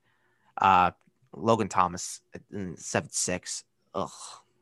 [0.60, 0.92] Uh,
[1.34, 2.20] Logan Thomas
[2.52, 3.64] in seven six.
[3.94, 4.12] Oh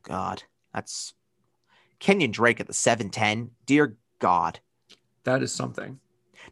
[0.02, 0.42] God,
[0.72, 1.14] that's
[1.98, 3.50] Kenyon Drake at the seven ten.
[3.66, 4.60] Dear God,
[5.24, 5.98] That is something.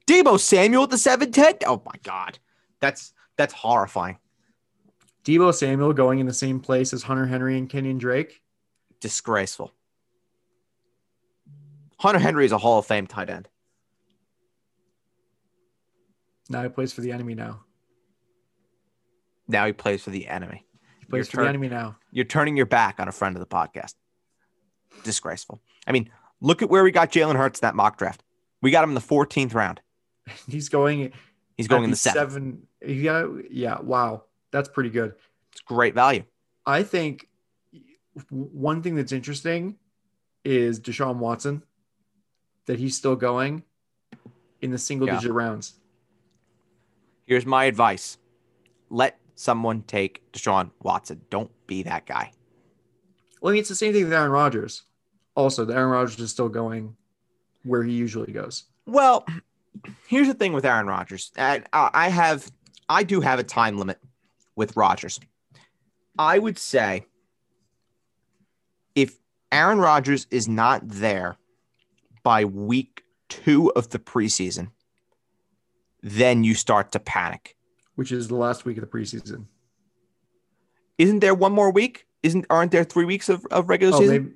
[0.07, 1.55] Deebo Samuel at the seven ten.
[1.67, 2.39] Oh my God,
[2.81, 4.19] that's that's horrifying.
[5.25, 8.41] Deebo Samuel going in the same place as Hunter Henry and Kenyon Drake.
[9.01, 9.73] Disgraceful.
[11.99, 13.49] Hunter Henry is a Hall of Fame tight end.
[16.49, 17.61] Now he plays for the enemy now.
[19.47, 20.67] Now he plays for the enemy.
[21.01, 21.45] He plays Your for turn.
[21.45, 21.97] the enemy now.
[22.11, 23.95] You're turning your back on a friend of the podcast.
[25.05, 25.61] Disgraceful.
[25.87, 28.23] I mean, look at where we got Jalen Hurts in that mock draft.
[28.61, 29.81] We got him in the 14th round.
[30.49, 31.13] He's going
[31.57, 32.31] He's going in the seventh.
[32.33, 32.67] seven.
[32.85, 33.81] Yeah, yeah.
[33.81, 35.15] Wow, that's pretty good.
[35.53, 36.25] It's great value.
[36.67, 37.27] I think
[38.31, 39.77] one thing that's interesting
[40.45, 41.63] is Deshaun Watson,
[42.67, 43.65] that he's still going
[44.61, 45.15] in the single Yeah.
[45.17, 45.75] digit rounds.
[47.29, 48.17] Here's my advice
[48.89, 51.21] let someone take Deshaun Watson.
[51.29, 52.33] Don't be that guy.
[53.43, 54.85] Well, I mean, it's the same thing with Aaron Rodgers.
[55.35, 56.97] Also, the Aaron Rodgers is still going
[57.65, 58.65] where he usually goes.
[58.87, 59.27] Well,
[60.07, 61.31] here's the thing with Aaron Rodgers.
[61.37, 62.51] I, I have,
[62.89, 63.99] I do have a time limit
[64.57, 65.21] with Rodgers.
[66.19, 67.05] I would say
[68.95, 69.19] if
[69.53, 71.37] Aaron Rodgers is not there
[72.23, 74.71] by week two of the preseason,
[76.03, 77.57] then you start to panic.
[77.97, 79.47] which is the last week of the preseason.
[80.99, 82.07] Isn't there one more week?
[82.23, 84.35] Isn't aren't there three weeks of, of regular Oh, season maybe,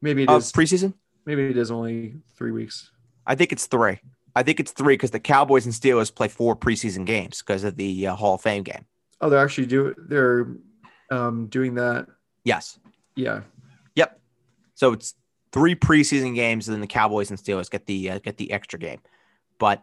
[0.00, 0.52] maybe it is.
[0.52, 0.94] preseason?
[1.26, 2.90] Maybe it is only three weeks.
[3.26, 3.98] I think it's three.
[4.36, 7.76] I think it's three because the Cowboys and Steelers play four preseason games because of
[7.76, 8.84] the uh, Hall of Fame game.
[9.20, 10.46] Oh, they're actually do they're
[11.10, 12.06] um, doing that.
[12.44, 12.78] Yes.
[13.16, 13.40] Yeah,
[13.96, 14.20] Yep.
[14.74, 15.14] So it's
[15.50, 18.78] three preseason games, and then the Cowboys and Steelers get the uh, get the extra
[18.78, 19.00] game.
[19.58, 19.82] But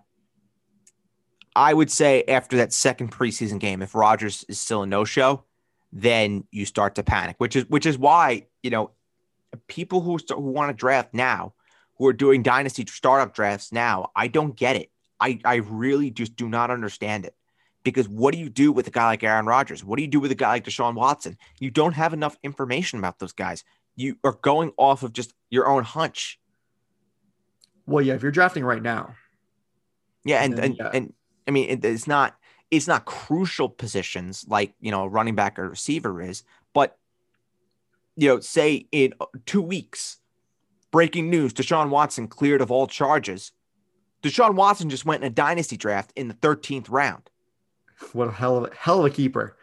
[1.55, 5.43] I would say after that second preseason game, if Rodgers is still a no show,
[5.93, 7.35] then you start to panic.
[7.37, 8.91] Which is which is why you know
[9.67, 11.53] people who who want to draft now,
[11.97, 14.91] who are doing dynasty startup drafts now, I don't get it.
[15.19, 17.35] I I really just do not understand it.
[17.83, 19.83] Because what do you do with a guy like Aaron Rodgers?
[19.83, 21.37] What do you do with a guy like Deshaun Watson?
[21.59, 23.63] You don't have enough information about those guys
[23.95, 26.39] you are going off of just your own hunch.
[27.85, 28.13] well, yeah.
[28.13, 29.15] If you're drafting right now,
[30.23, 30.91] Yeah, and Then, and, yeah.
[30.93, 31.13] and
[31.47, 32.35] I mean it, it's not
[32.71, 36.43] it's not crucial positions like you know a running back or receiver is,
[36.73, 36.97] but
[38.15, 40.17] you know, say in uh, two weeks,
[40.91, 43.51] breaking news: Deshaun Watson cleared of all charges.
[44.23, 47.29] Deshaun Watson just went in a dynasty draft in the 13th round.
[48.13, 49.55] what a hell of a hell of a keeper.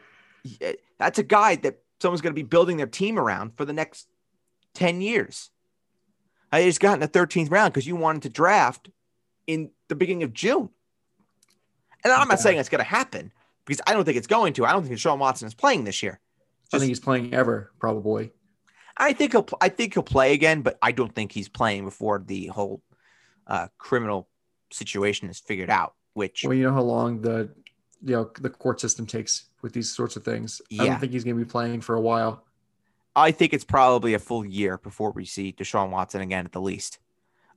[0.45, 3.72] Yeah, That's a guy that someone's going to be building their team around for the
[3.72, 4.09] next
[4.74, 5.51] 10 years.
[6.53, 8.91] I just got in the 13th round because you wanted to draft
[9.47, 10.68] in the beginning of June.
[12.05, 13.32] And I'm not saying it's going to happen
[13.64, 14.64] because I don't think it's going to.
[14.66, 16.20] I don't think Deshaun Watson is playing this year.
[16.72, 18.32] I think he's playing ever probably.
[18.96, 22.22] I think he'll I think he'll play again, but I don't think he's playing before
[22.24, 22.82] the whole
[23.46, 24.28] uh, criminal
[24.70, 25.94] situation is figured out.
[26.14, 27.50] Which Well, you know how long the
[28.05, 30.61] you know the court system takes with these sorts of things.
[30.70, 30.84] I Yeah.
[30.86, 32.44] don't think he's going to be playing for a while.
[33.14, 36.61] I think it's probably a full year before we see Deshaun Watson again at the
[36.61, 36.98] least,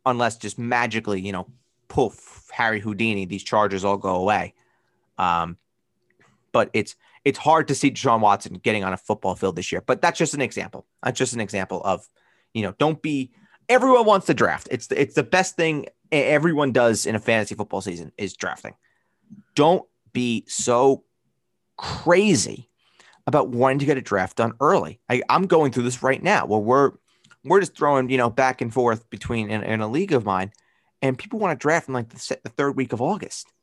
[0.06, 1.48] unless just magically, you know,
[1.88, 4.54] poof, Harry Houdini, these charges all go away.
[5.18, 5.58] Um,
[6.52, 9.82] but it's it's hard to see Deshaun Watson getting on a football field this year.
[9.86, 10.86] But that's just an example.
[11.04, 12.08] That's just an example of,
[12.54, 13.32] you know, don't be.
[13.68, 14.68] Everyone wants to draft.
[14.70, 18.76] It's the, it's the best thing everyone does in a fantasy football season is drafting.
[19.56, 19.84] Don't
[20.14, 21.04] be so
[21.78, 22.70] crazy
[23.28, 25.00] about wanting to get a draft done early.
[25.10, 26.92] I, I'm going through this right now where we're
[27.44, 30.52] we're just throwing you know back and forth between in, in a league of mine,
[31.06, 33.54] and people want to draft in like the, the third week of August.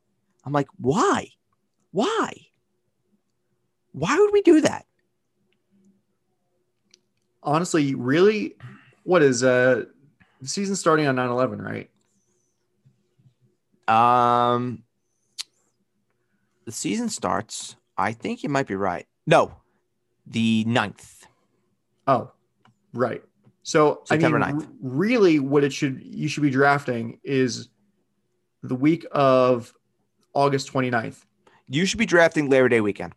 [0.44, 1.28] I'm like, why,
[1.90, 2.32] why,
[3.92, 4.86] why would we do that?
[7.42, 8.54] Honestly, really,
[9.02, 9.84] what is uh
[10.40, 11.88] the season starting on 9-11, right?
[13.88, 14.84] Um,
[16.64, 17.76] the season starts.
[17.98, 19.06] I think you might be right.
[19.26, 19.52] No,
[20.26, 21.26] the ninth.
[22.06, 22.30] Oh,
[22.92, 23.22] right.
[23.62, 24.68] So September I mean, 9th.
[24.82, 27.68] really, what it should you should be drafting is
[28.62, 29.72] the week of
[30.34, 31.24] August 29th.
[31.68, 33.14] You should be drafting Labor Day weekend.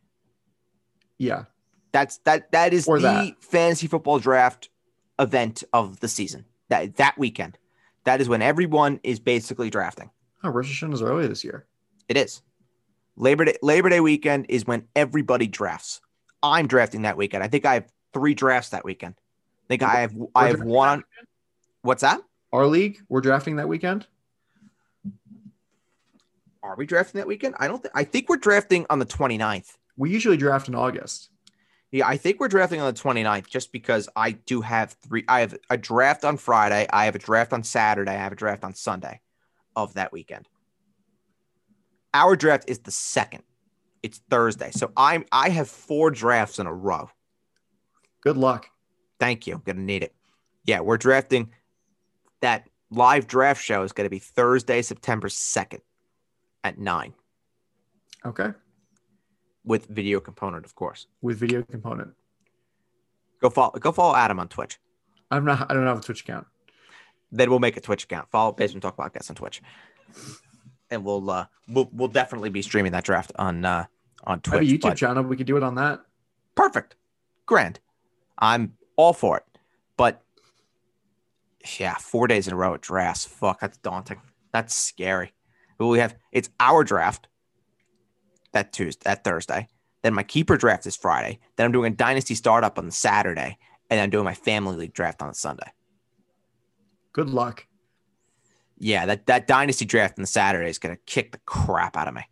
[1.18, 1.46] Yeah,
[1.92, 3.44] That's that that is Or the that.
[3.44, 4.70] fantasy football draft
[5.18, 6.46] event of the season.
[6.70, 7.58] That that weekend.
[8.04, 10.12] That is when everyone is basically drafting.
[10.44, 11.66] Oh, Rosh Hashanah is early this year.
[12.08, 12.42] It is.
[13.16, 16.02] Labor Day Labor Day weekend is when everybody drafts.
[16.44, 17.44] I'm drafting that weekend.
[17.44, 19.16] I think I have three drafts that weekend.
[19.66, 20.90] I think I have I We're have one.
[20.90, 21.04] on-
[21.82, 22.22] What's that?
[22.52, 24.08] Our league, we're drafting that weekend.
[26.64, 27.56] Are we drafting that weekend?
[27.60, 29.76] I don't think I think we're drafting on the 29th.
[29.98, 31.30] We usually draft in August.
[31.92, 35.24] Yeah, I think we're drafting on the 29th just because I do have three.
[35.28, 36.88] I have a draft on Friday.
[36.92, 38.12] I have a draft on Saturday.
[38.12, 39.22] I have a draft on Sunday
[39.76, 40.48] of that weekend.
[42.14, 43.44] Our draft is the second.
[44.04, 44.72] It's Thursday.
[44.72, 47.10] So I'm I have four drafts in a row.
[48.22, 48.68] Good luck.
[49.20, 49.56] Thank you.
[49.56, 50.14] I'm gonna need it.
[50.66, 51.52] Yeah, we're drafting
[52.42, 55.80] that live draft show is gonna be Thursday, September 2nd
[56.64, 57.14] at nine
[58.26, 58.52] Okay.
[59.64, 61.08] with video component, of course.
[61.22, 62.14] With video component.
[63.42, 64.80] Go follow go follow Adam on Twitch.
[65.32, 65.70] I'm not.
[65.70, 66.48] I don't have a Twitch account.
[67.32, 68.30] then we'll make a Twitch account.
[68.30, 69.62] Follow Basement Talk Podcast on Twitch,
[70.90, 73.86] and we'll uh we'll we'll definitely be streaming that draft on uh
[74.24, 75.24] on I have a YouTube but- channel.
[75.24, 76.02] We could do it on that.
[76.56, 76.96] perfect,
[77.46, 77.80] grand.
[78.38, 79.44] I'm all for it,
[79.98, 80.22] but
[81.80, 83.26] yeah, four days in a row at drafts.
[83.26, 84.22] Fuck, that's daunting.
[84.52, 85.34] That's scary.
[85.78, 87.28] But we have it's our draft
[88.54, 89.68] that Tuesday, that Thursday.
[90.02, 91.40] Then my keeper draft is Friday.
[91.56, 93.58] Then I'm doing a dynasty startup on Saturday,
[93.90, 95.72] and I'm doing my family league draft on Sunday.
[97.12, 97.66] Good luck.
[98.78, 102.08] Yeah, that, that dynasty draft on the Saturday is going to kick the crap out
[102.08, 102.24] of me.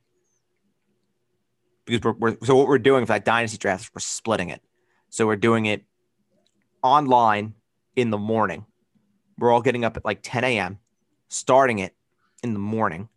[1.86, 4.62] Because we're, we're so what we're doing for that dynasty draft is we're splitting it.
[5.10, 5.86] So we're doing it
[6.84, 7.56] online
[7.96, 8.66] in the morning.
[9.40, 10.80] We're all getting up at like 10 a.m.,
[11.30, 11.96] starting it
[12.44, 13.10] in the morning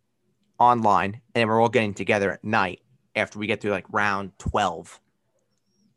[0.59, 2.81] online, and then we're all getting together at night
[3.15, 4.99] after we get through like round 12,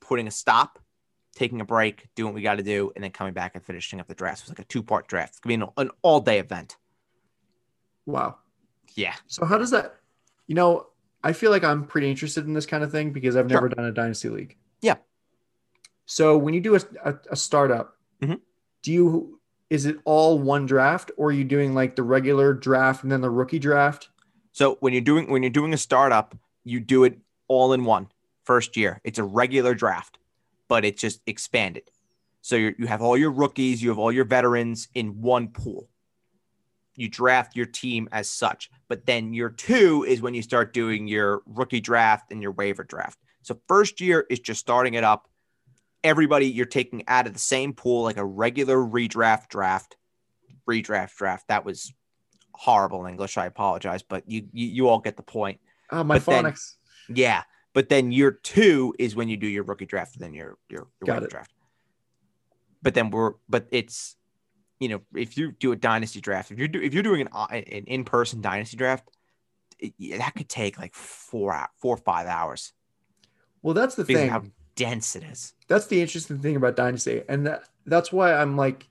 [0.00, 0.78] putting a stop,
[1.34, 4.00] taking a break, doing what we got to do, and then coming back and finishing
[4.00, 4.38] up the draft.
[4.38, 5.30] So it's like a two part draft.
[5.30, 6.76] It's going to be an, an all day event.
[8.06, 8.36] Wow.
[8.94, 9.14] Yeah.
[9.26, 9.96] So how does that?
[10.46, 10.86] You know,
[11.22, 13.60] I feel like I'm pretty interested in this kind of thing because I've Sure.
[13.60, 14.56] never done a dynasty league.
[14.82, 14.96] Yeah.
[16.10, 18.40] So when you do a, a, a startup, Mhm.
[18.82, 19.40] do you
[19.70, 23.20] is it all one draft or are you doing like the regular draft and then
[23.20, 24.08] the rookie draft?
[24.50, 28.08] So when you're doing when you're doing a startup, you do it all in one
[28.42, 29.00] first year.
[29.04, 30.18] It's a regular draft,
[30.66, 31.84] but it's just expanded.
[32.40, 35.88] So you you have all your rookies, you have all your veterans in one pool.
[36.96, 41.06] You draft your team as such, but then year two is when you start doing
[41.06, 43.16] your rookie draft and your waiver draft.
[43.42, 45.29] So first year is just starting it up.
[46.02, 49.96] Everybody you're taking out of the same pool, like a regular redraft draft,
[50.68, 51.48] redraft draft.
[51.48, 51.92] That was
[52.54, 53.36] horrible English.
[53.36, 55.60] I apologize, but you you, you all get the point.
[55.90, 56.74] Oh, my But then- phonics.
[57.12, 57.42] Yeah,
[57.74, 60.86] but then year two is when you do your rookie draft, and then your your,
[61.04, 61.52] your draft.
[62.82, 64.16] But then we're but it's
[64.78, 67.28] you know if you do a dynasty draft, if you're do, if you're doing an
[67.32, 69.10] uh, an in person dynasty draft,
[69.78, 72.72] it, that could take like four four or five hours
[73.60, 74.30] Well, that's the because thing.
[74.30, 74.44] how
[74.80, 75.52] dense it is.
[75.68, 78.86] that's the interesting thing about dynasty and that, that's why i'm like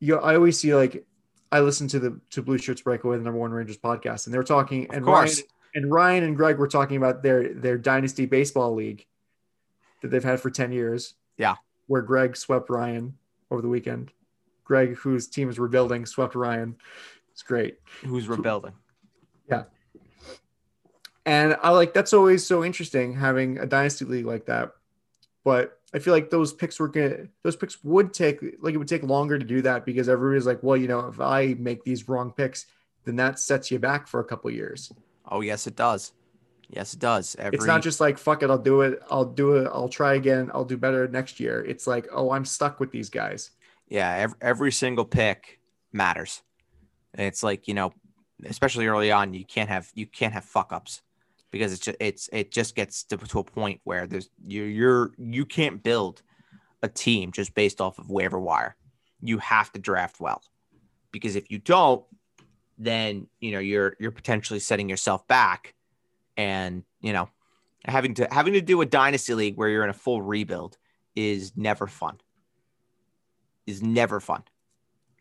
[0.00, 1.04] you know, i always see like
[1.52, 4.38] i listen to the to blue shirts breakaway the number one rangers podcast and they
[4.38, 5.36] were talking Of and course.
[5.38, 5.48] ryan
[5.84, 9.04] and ryan and greg were talking about their their dynasty baseball league
[10.02, 11.56] that they've had for 10 years Yeah.
[11.86, 13.16] where greg swept ryan
[13.50, 14.10] over the weekend
[14.64, 16.76] greg whose team is rebuilding swept ryan
[17.32, 18.72] it's great Who's rebuilding?
[19.48, 19.64] Yeah.
[21.26, 24.72] And I like that's always so interesting having a dynasty league like that.
[25.48, 28.88] But I feel like those picks were gonna those picks would take like it would
[28.94, 32.06] take longer to do that because everybody's like, well, you know, if I make these
[32.06, 32.66] wrong picks,
[33.04, 34.92] then that sets you back for a couple years.
[35.26, 36.12] Oh yes, it does.
[36.68, 37.34] Yes, it does.
[37.38, 40.14] Every It's not just like fuck it, I'll do it, I'll do it, I'll try
[40.14, 41.64] again, I'll do better next year.
[41.64, 43.52] It's like, oh, I'm stuck with these guys.
[43.88, 45.60] yeah every, every single pick
[45.92, 46.42] matters
[47.14, 47.90] and it's like you know
[48.44, 51.00] especially early on you can't have you can't have fuck ups
[51.50, 55.12] because it's just it's it just gets to, to a point where there's you you're
[55.18, 56.22] you can't build
[56.82, 58.76] a team just based off of waiver wire
[59.20, 60.42] you have to draft well
[61.10, 62.04] because if you don't
[62.78, 65.74] then you know you're you're potentially setting yourself back
[66.36, 67.28] and you know
[67.84, 70.76] having to having to do a dynasty league where you're in a full rebuild
[71.16, 72.18] is never fun
[73.68, 74.42] is never fun.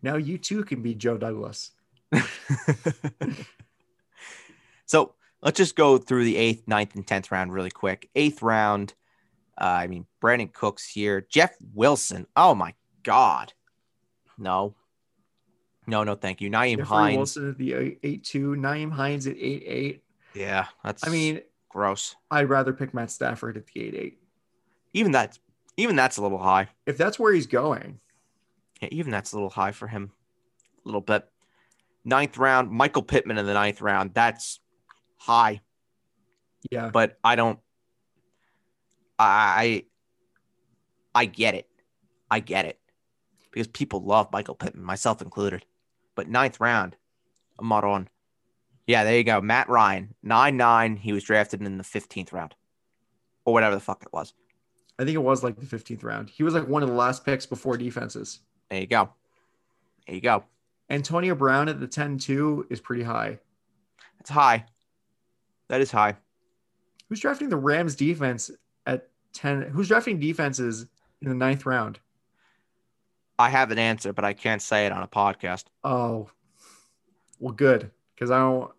[0.01, 1.71] Now you too can be Joe Douglas.
[4.85, 8.09] so let's just go through the eighth, ninth, and tenth round really quick.
[8.15, 8.93] Eighth round,
[9.59, 12.27] uh, I mean Brandin Cooks here, Jeff Wilson.
[12.35, 12.73] Oh my
[13.03, 13.53] God,
[14.37, 14.75] no,
[15.85, 16.49] no, no, thank you.
[16.49, 17.17] Nyheim Jeffrey Hines.
[17.17, 20.03] Wilson at the eight two, Nyheim Hines at eight eight.
[20.33, 21.07] Yeah, that's.
[21.07, 22.15] I mean, gross.
[22.29, 24.19] I'd rather pick Matt Stafford at the eight eight.
[24.93, 25.37] Even that,
[25.77, 26.69] even that's a little high.
[26.85, 27.99] If that's where he's going,
[28.81, 30.11] Yeah, even that's a little high for him,
[30.83, 31.27] a little bit.
[32.03, 34.13] Ninth round, Michael Pittman in the ninth round.
[34.13, 34.59] That's
[35.27, 35.61] high,
[36.71, 36.89] Yeah.
[36.91, 37.59] but I don't.
[39.19, 39.83] I
[41.13, 41.67] I get it.
[42.31, 42.79] I get it
[43.51, 45.65] because people love Michael Pittman, myself included.
[46.15, 46.95] But ninth round,
[47.59, 48.09] I'm not on.
[48.85, 49.41] Yeah, there you go.
[49.41, 50.95] Matt Ryan, nine nine.
[50.95, 52.55] He was drafted in the fifteenth round,
[53.45, 54.33] or whatever the fuck it was.
[54.99, 56.27] I think it was like the 15th round.
[56.27, 58.39] He was like one of the last picks before defenses.
[58.71, 59.09] There you go.
[60.07, 60.43] There you go.
[60.89, 63.37] Antonio Brown at the 10 2 is pretty high.
[64.17, 64.65] That's high.
[65.69, 66.15] That is high.
[67.09, 68.51] Who's drafting the Rams defense
[68.85, 69.63] at 10?
[69.63, 70.85] Who's drafting defenses
[71.21, 71.99] in the ninth round?
[73.39, 75.65] I have an answer, but I can't say it on a podcast.
[75.83, 76.29] Oh,
[77.39, 77.91] well, good.
[78.15, 78.71] Because I don't.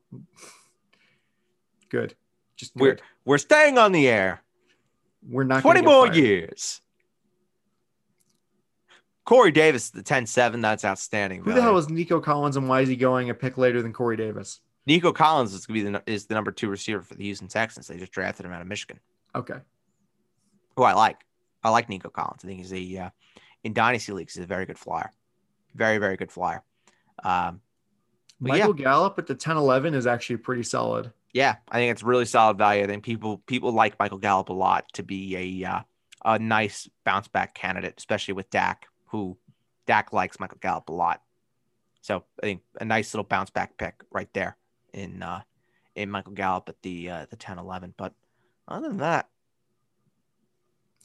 [1.91, 2.15] Good.
[2.57, 3.03] Just We're good.
[3.25, 4.43] we're staying on the air.
[5.29, 6.17] We're not 20 more fired.
[6.17, 6.81] years.
[9.25, 11.43] Corey Davis, the 10 7, that's outstanding.
[11.45, 13.93] Who the hell is Nico Collins and why is he going a pick later than
[13.93, 14.61] Corey Davis?
[14.89, 17.47] Nico Collins is going to be the, is the number two receiver for the Houston
[17.47, 17.87] Texans.
[17.87, 18.99] They just drafted him out of Michigan,
[19.35, 19.59] Okay.
[20.77, 21.19] who I like.
[21.63, 22.41] I like Nico Collins.
[22.43, 23.11] I think he's a, uh,
[23.65, 25.13] in Dynasty Leagues, he's a very good flyer.
[25.75, 26.63] Very, very good flyer.
[27.23, 27.61] Um,
[28.41, 28.61] But yeah.
[28.61, 31.13] Michael Gallup at the 10 11 is actually pretty solid.
[31.35, 32.83] yeah, I think it's really solid value.
[32.83, 35.81] I think people people like Michael Gallup a lot to be a uh,
[36.25, 39.37] a nice bounce back candidate, especially with Dak, who
[39.87, 41.21] Dak likes Michael Gallup a lot.
[42.01, 44.57] So I think a nice little bounce back pick right there
[44.93, 45.43] in uh,
[45.95, 47.95] in Michael Gallup at the uh, the 10 11.
[47.97, 48.13] But
[48.67, 49.29] other than that,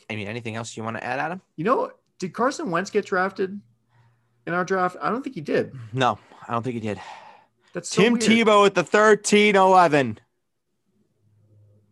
[0.09, 1.41] I mean, anything else you want to add, Adam?
[1.55, 3.59] You know, did Carson Wentz get drafted
[4.45, 4.97] in our draft?
[5.01, 5.73] I don't think he did.
[5.91, 6.99] No, I don't think he did.
[7.73, 8.23] That's so Tim weird.
[8.23, 10.19] Tebow at the 13 11.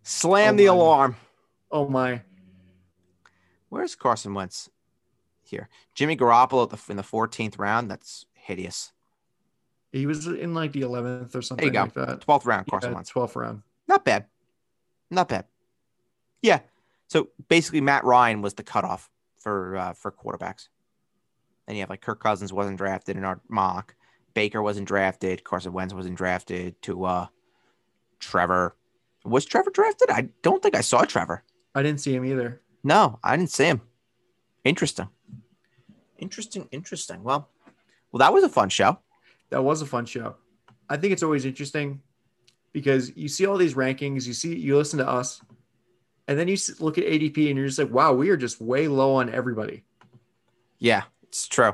[0.03, 1.15] Slam Oh the alarm.
[1.71, 2.21] Oh my.
[3.69, 4.69] Where's Carson Wentz?
[5.43, 7.91] Here, Jimmy Garoppolo at the, in the 14th round.
[7.91, 8.93] That's hideous.
[9.91, 11.81] He was in like the 11th or something go.
[11.81, 12.21] like that.
[12.21, 13.11] 12th round, Carson Yeah, Wentz.
[13.11, 13.61] 12th round.
[13.87, 14.25] Not bad.
[15.09, 15.45] Not bad.
[16.41, 16.59] Yeah.
[17.07, 20.69] So basically, Matt Ryan was the cutoff for uh, for quarterbacks.
[21.67, 23.95] And you have like Kirk Cousins wasn't drafted in our mock.
[24.33, 25.43] Baker wasn't drafted.
[25.43, 26.81] Carson Wentz wasn't drafted.
[26.83, 27.27] To uh,
[28.19, 28.75] Trevor.
[29.25, 30.09] Was Trevor drafted?
[30.09, 31.43] I don't think I saw Trevor.
[31.75, 32.61] I didn't see him either.
[32.83, 33.81] No, I didn't see him.
[34.63, 35.09] Interesting.
[36.17, 36.67] Interesting.
[36.71, 37.23] Interesting.
[37.23, 37.49] Well,
[38.11, 38.99] well, that was a fun show.
[39.51, 40.35] That was a fun show.
[40.89, 42.01] I think it's always interesting
[42.73, 45.41] because you see all these rankings, you see, you listen to us,
[46.27, 48.87] and then you look at ADP and you're just like, wow, we are just way
[48.87, 49.83] low on everybody.
[50.79, 51.73] Yeah, it's true.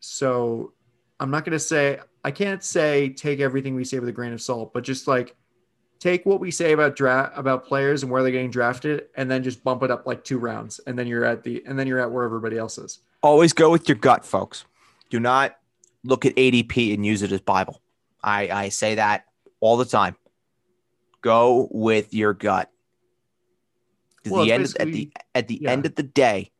[0.00, 0.72] So
[1.20, 4.32] I'm not going to say, I can't say take everything we say with a grain
[4.32, 5.36] of salt, but just like
[5.98, 9.42] take what we say about draft, about players and where they're getting drafted, and then
[9.42, 10.80] just bump it up like two rounds.
[10.86, 13.00] And then you're at the, and then you're at where everybody else is.
[13.22, 14.64] Always go with your gut, folks.
[15.10, 15.56] Do not
[16.04, 17.80] look at ADP and use it as Bible.
[18.22, 19.24] I, I say that
[19.60, 20.16] all the time.
[21.20, 22.70] Go with your gut.
[24.26, 25.70] Well, the end at the at the yeah.
[25.70, 26.50] end of the day,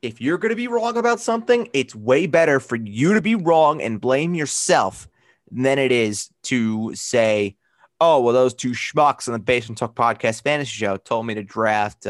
[0.00, 3.34] if you're going to be wrong about something, it's way better for you to be
[3.34, 5.08] wrong and blame yourself
[5.50, 7.56] than it is to say,
[8.00, 11.42] "Oh, well, those two schmucks on the Basement Talk Podcast Fantasy Show told me to
[11.42, 12.06] draft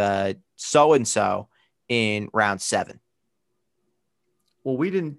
[0.56, 1.48] so and so
[1.88, 3.00] in round seven.
[4.64, 5.18] Well, we didn't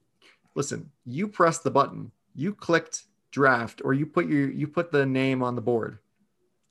[0.57, 0.91] listen.
[1.05, 2.11] You pressed the button.
[2.35, 5.99] You clicked draft, or you put your you put the name on the board.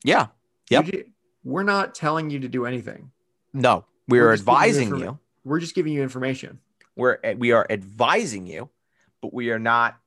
[0.05, 0.27] Yeah,
[0.71, 0.85] You Yep.
[0.87, 1.05] di-
[1.45, 3.11] we're not telling you to do anything.
[3.55, 5.19] no, we We're are you advising informa- you.
[5.45, 6.59] We're just giving you information.
[6.97, 8.69] We're we are advising you,
[9.23, 9.99] but we are not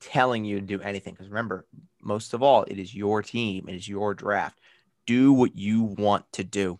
[0.00, 1.12] telling you to do anything.
[1.14, 1.66] Because remember,
[2.00, 4.58] most of all, it is your team, it is your draft.
[5.06, 6.78] Do what you want to do.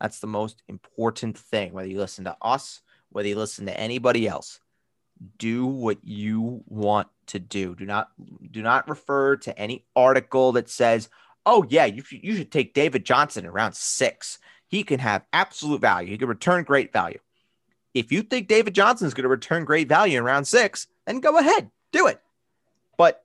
[0.00, 1.72] That's the most important thing.
[1.72, 4.60] Whether you listen to us, whether you listen to anybody else,
[5.38, 7.74] do what you want to do.
[7.74, 8.10] Do not
[8.50, 11.08] do not refer to any article that says,
[11.46, 14.38] "Oh yeah, you should, you should take David Johnson in round six.
[14.68, 16.10] He can have absolute value.
[16.10, 17.18] He can return great value."
[17.94, 21.20] If you think David Johnson is going to return great value in round six, then
[21.20, 22.20] go ahead, do it.
[22.96, 23.24] But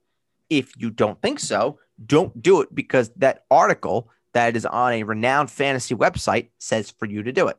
[0.50, 5.02] if you don't think so, don't do it because that article that is on a
[5.02, 7.56] renowned fantasy website says for you to do it.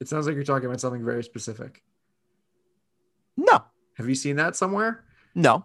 [0.00, 1.82] It sounds like you're talking about something very specific.
[3.36, 3.64] No,
[3.96, 5.04] Have you seen that somewhere?
[5.34, 5.64] no.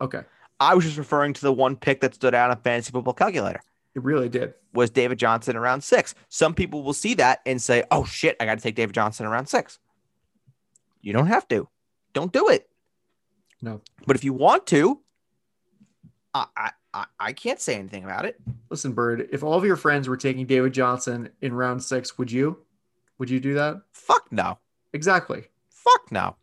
[0.00, 0.20] Okay,
[0.60, 3.60] I was just referring to the one pick that stood out on Fantasy Football Calculator
[3.96, 4.54] it really did.
[4.72, 6.14] was David Johnson around six.
[6.28, 9.26] Some people will see that and say, "Oh shit, I got to take David Johnson
[9.26, 9.80] around round six.
[11.00, 11.68] You don't have to.
[12.12, 12.68] Don't do it.
[13.60, 13.80] No.
[14.06, 15.00] But if you want to,
[16.32, 18.40] I, I, I can't say anything about it.
[18.70, 19.28] Listen, Bird.
[19.32, 22.58] If all of your friends were taking David Johnson in round six, would you?
[23.18, 23.82] Would you do that?
[23.92, 24.58] Fuck no.
[24.92, 25.44] Exactly.
[25.68, 26.36] Fuck no.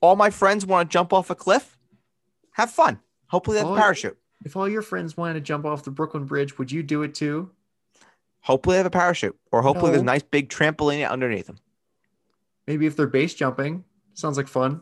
[0.00, 1.78] all my friends want to jump off a cliff,
[2.52, 3.00] have fun.
[3.28, 4.18] Hopefully, they have Oh, a parachute.
[4.44, 7.14] If all your friends wanted to jump off the Brooklyn Bridge, would you do it
[7.14, 7.50] too?
[8.40, 11.58] Hopefully, they have a parachute, or hopefully, there's a nice big trampoline underneath them.
[12.66, 14.80] Maybe if they're base jumping, sounds like fun.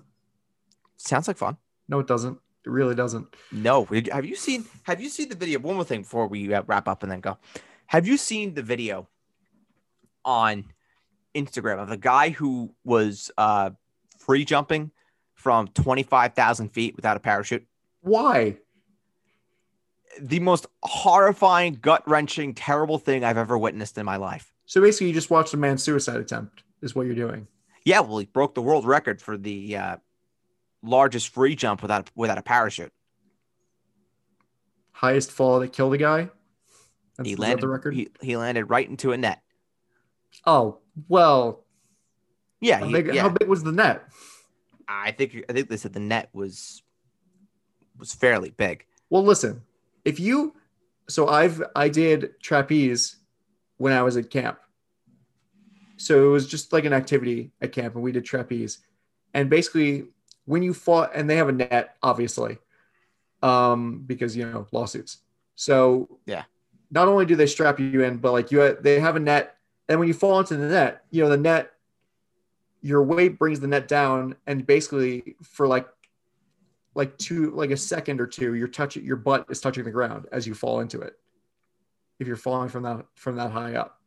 [0.96, 1.56] Sounds like fun.
[1.88, 2.38] No, it doesn't.
[2.64, 3.26] It really doesn't.
[3.52, 4.64] No, have you seen?
[4.84, 5.58] Have you seen the video?
[5.58, 7.36] One more thing before we wrap up and then go.
[7.86, 9.08] Have you seen the video
[10.24, 10.64] on
[11.34, 13.70] Instagram of a guy who was uh,
[14.18, 14.90] free jumping
[15.34, 17.66] from twenty five thousand feet without a parachute?
[18.02, 18.56] Why?
[20.20, 24.52] The most horrifying, gut wrenching, terrible thing I've ever witnessed in my life.
[24.66, 27.46] So basically, you just watched a man's suicide attempt, is what you're doing.
[27.84, 29.96] Yeah, well, he broke the world record for the uh,
[30.82, 32.92] largest free jump without without a parachute.
[34.92, 36.28] Highest fall that killed a guy.
[37.16, 37.94] That's he landed the record.
[37.94, 39.42] He, he landed right into a net.
[40.46, 40.78] Oh
[41.08, 41.64] well,
[42.60, 43.22] Yeah, how he- big, yeah.
[43.22, 44.04] how big was the net?
[44.88, 46.82] I think I think they said the net was
[47.98, 48.84] was fairly big.
[49.08, 49.62] Well, listen,
[50.04, 50.54] if you,
[51.08, 53.16] so I've I did trapeze
[53.78, 54.58] when I was at camp.
[55.96, 58.78] So it was just like an activity at camp, and we did trapeze.
[59.34, 60.06] And basically,
[60.46, 62.58] when you fought, and they have a net, obviously,
[63.42, 65.18] um, because you know lawsuits.
[65.56, 66.44] So Yeah.
[66.90, 69.56] not only do they strap you in, but like you, they have a net,
[69.90, 71.72] and when you fall into the net, you know the net,
[72.80, 75.86] your weight brings the net down, and basically for like
[76.94, 80.26] like two like a second or two you're touching your butt is touching the ground
[80.32, 81.14] as you fall into it
[82.18, 84.00] if you're falling from that from that high up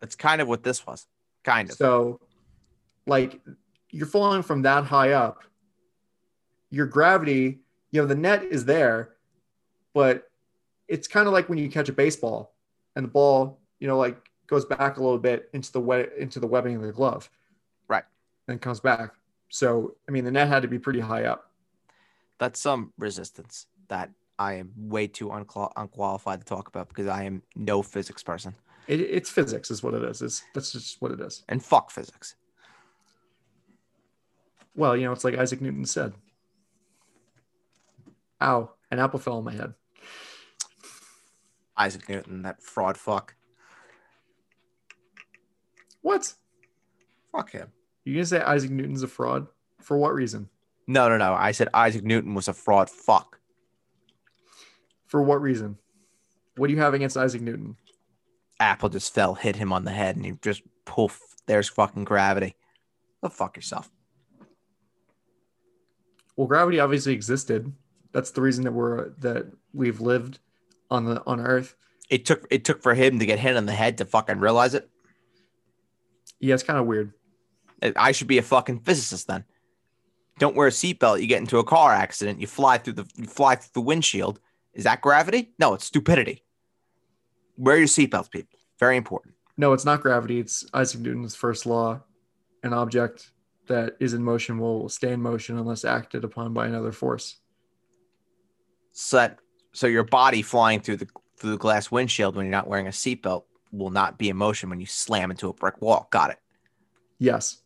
[0.00, 1.06] That's kind of what this was.
[1.42, 1.76] Kind of.
[1.76, 2.20] so
[3.06, 3.40] like
[3.90, 5.42] you're falling from that high up
[6.70, 7.60] your gravity
[7.90, 9.14] you know the net is there
[9.94, 10.30] but
[10.88, 12.54] it's kind of like when you catch a baseball
[12.94, 16.38] and the ball you know like goes back a little bit into the wet into
[16.40, 17.30] the webbing of the glove
[17.88, 18.04] Right.
[18.48, 19.12] and comes back
[19.48, 21.50] so i mean the net had to be pretty high up
[22.38, 27.22] That's some resistance that I am way too unqual- unqualified to talk about because I
[27.24, 28.54] am no physics person
[28.86, 31.90] it, it's physics is what it is it's that's just what it is and fuck
[31.90, 32.34] physics.
[34.74, 36.12] Well, you know, it's like Isaac Newton said.
[38.42, 39.72] Ow, an apple fell on my head.
[41.78, 43.34] Isaac Newton, that fraud fuck.
[46.06, 46.34] What?
[47.32, 47.72] Fuck him.
[48.04, 49.48] You gonna say Isaac Newton's a fraud?
[49.80, 50.48] For what reason?
[50.86, 51.34] No, no, no.
[51.34, 53.40] I said Isaac Newton was a fraud fuck.
[55.08, 55.78] For what reason?
[56.56, 57.74] What do you have against Isaac Newton?
[58.60, 61.20] Apple just fell, hit him on the head, and he just poof.
[61.46, 62.54] There's fucking gravity.
[63.20, 63.90] Go fuck yourself.
[66.36, 67.72] Well, gravity obviously existed.
[68.12, 70.38] That's the reason that we're that we've lived
[70.88, 71.74] on the on Earth.
[72.08, 74.72] It took it took for him to get hit on the head to fucking realize
[74.72, 74.88] it.
[76.40, 77.12] Yeah, it's kind of weird.
[77.96, 79.44] I should be a fucking physicist then.
[80.38, 81.20] Don't wear a seatbelt.
[81.20, 82.40] You get into a car accident.
[82.40, 84.40] You fly through the you fly through the windshield.
[84.74, 85.52] Is that gravity?
[85.58, 86.44] No, it's stupidity.
[87.56, 88.58] Wear your seatbelts, people.
[88.78, 89.34] Very important.
[89.56, 90.38] No, it's not gravity.
[90.38, 92.02] It's Isaac Newton's first law.
[92.62, 93.30] An object
[93.68, 97.38] that is in motion will stay in motion unless acted upon by another force.
[98.92, 99.38] So that
[99.72, 101.08] so your body flying through the
[101.38, 104.70] through the glass windshield when you're not wearing a seatbelt will not be in motion
[104.70, 106.08] when you slam into a brick wall.
[106.10, 106.38] Got it.
[107.18, 107.58] Yes,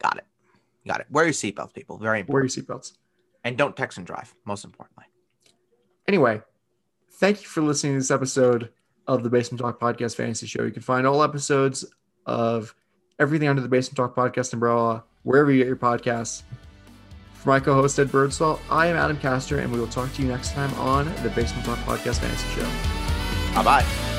[0.00, 0.24] Got it.
[0.86, 1.06] Got it.
[1.10, 1.98] Wear your seatbelts, people.
[1.98, 2.34] Very important.
[2.56, 2.92] wear your seatbelts.
[3.44, 4.34] And don't text and drive.
[4.44, 5.04] Most importantly.
[6.08, 6.40] Anyway,
[7.12, 8.70] thank you for listening to this episode
[9.06, 10.62] of the Basement Talk Podcast Fantasy Show.
[10.62, 11.84] You can find all episodes
[12.26, 12.74] of
[13.18, 16.42] everything under the Basement Talk Podcast umbrella wherever you get your podcasts.
[17.34, 20.28] For my co-host Ed Birdsall, I am Adam Castor, and we will talk to you
[20.28, 23.54] next time on the Basement Talk Podcast Fantasy Show.
[23.54, 24.09] Bye bye.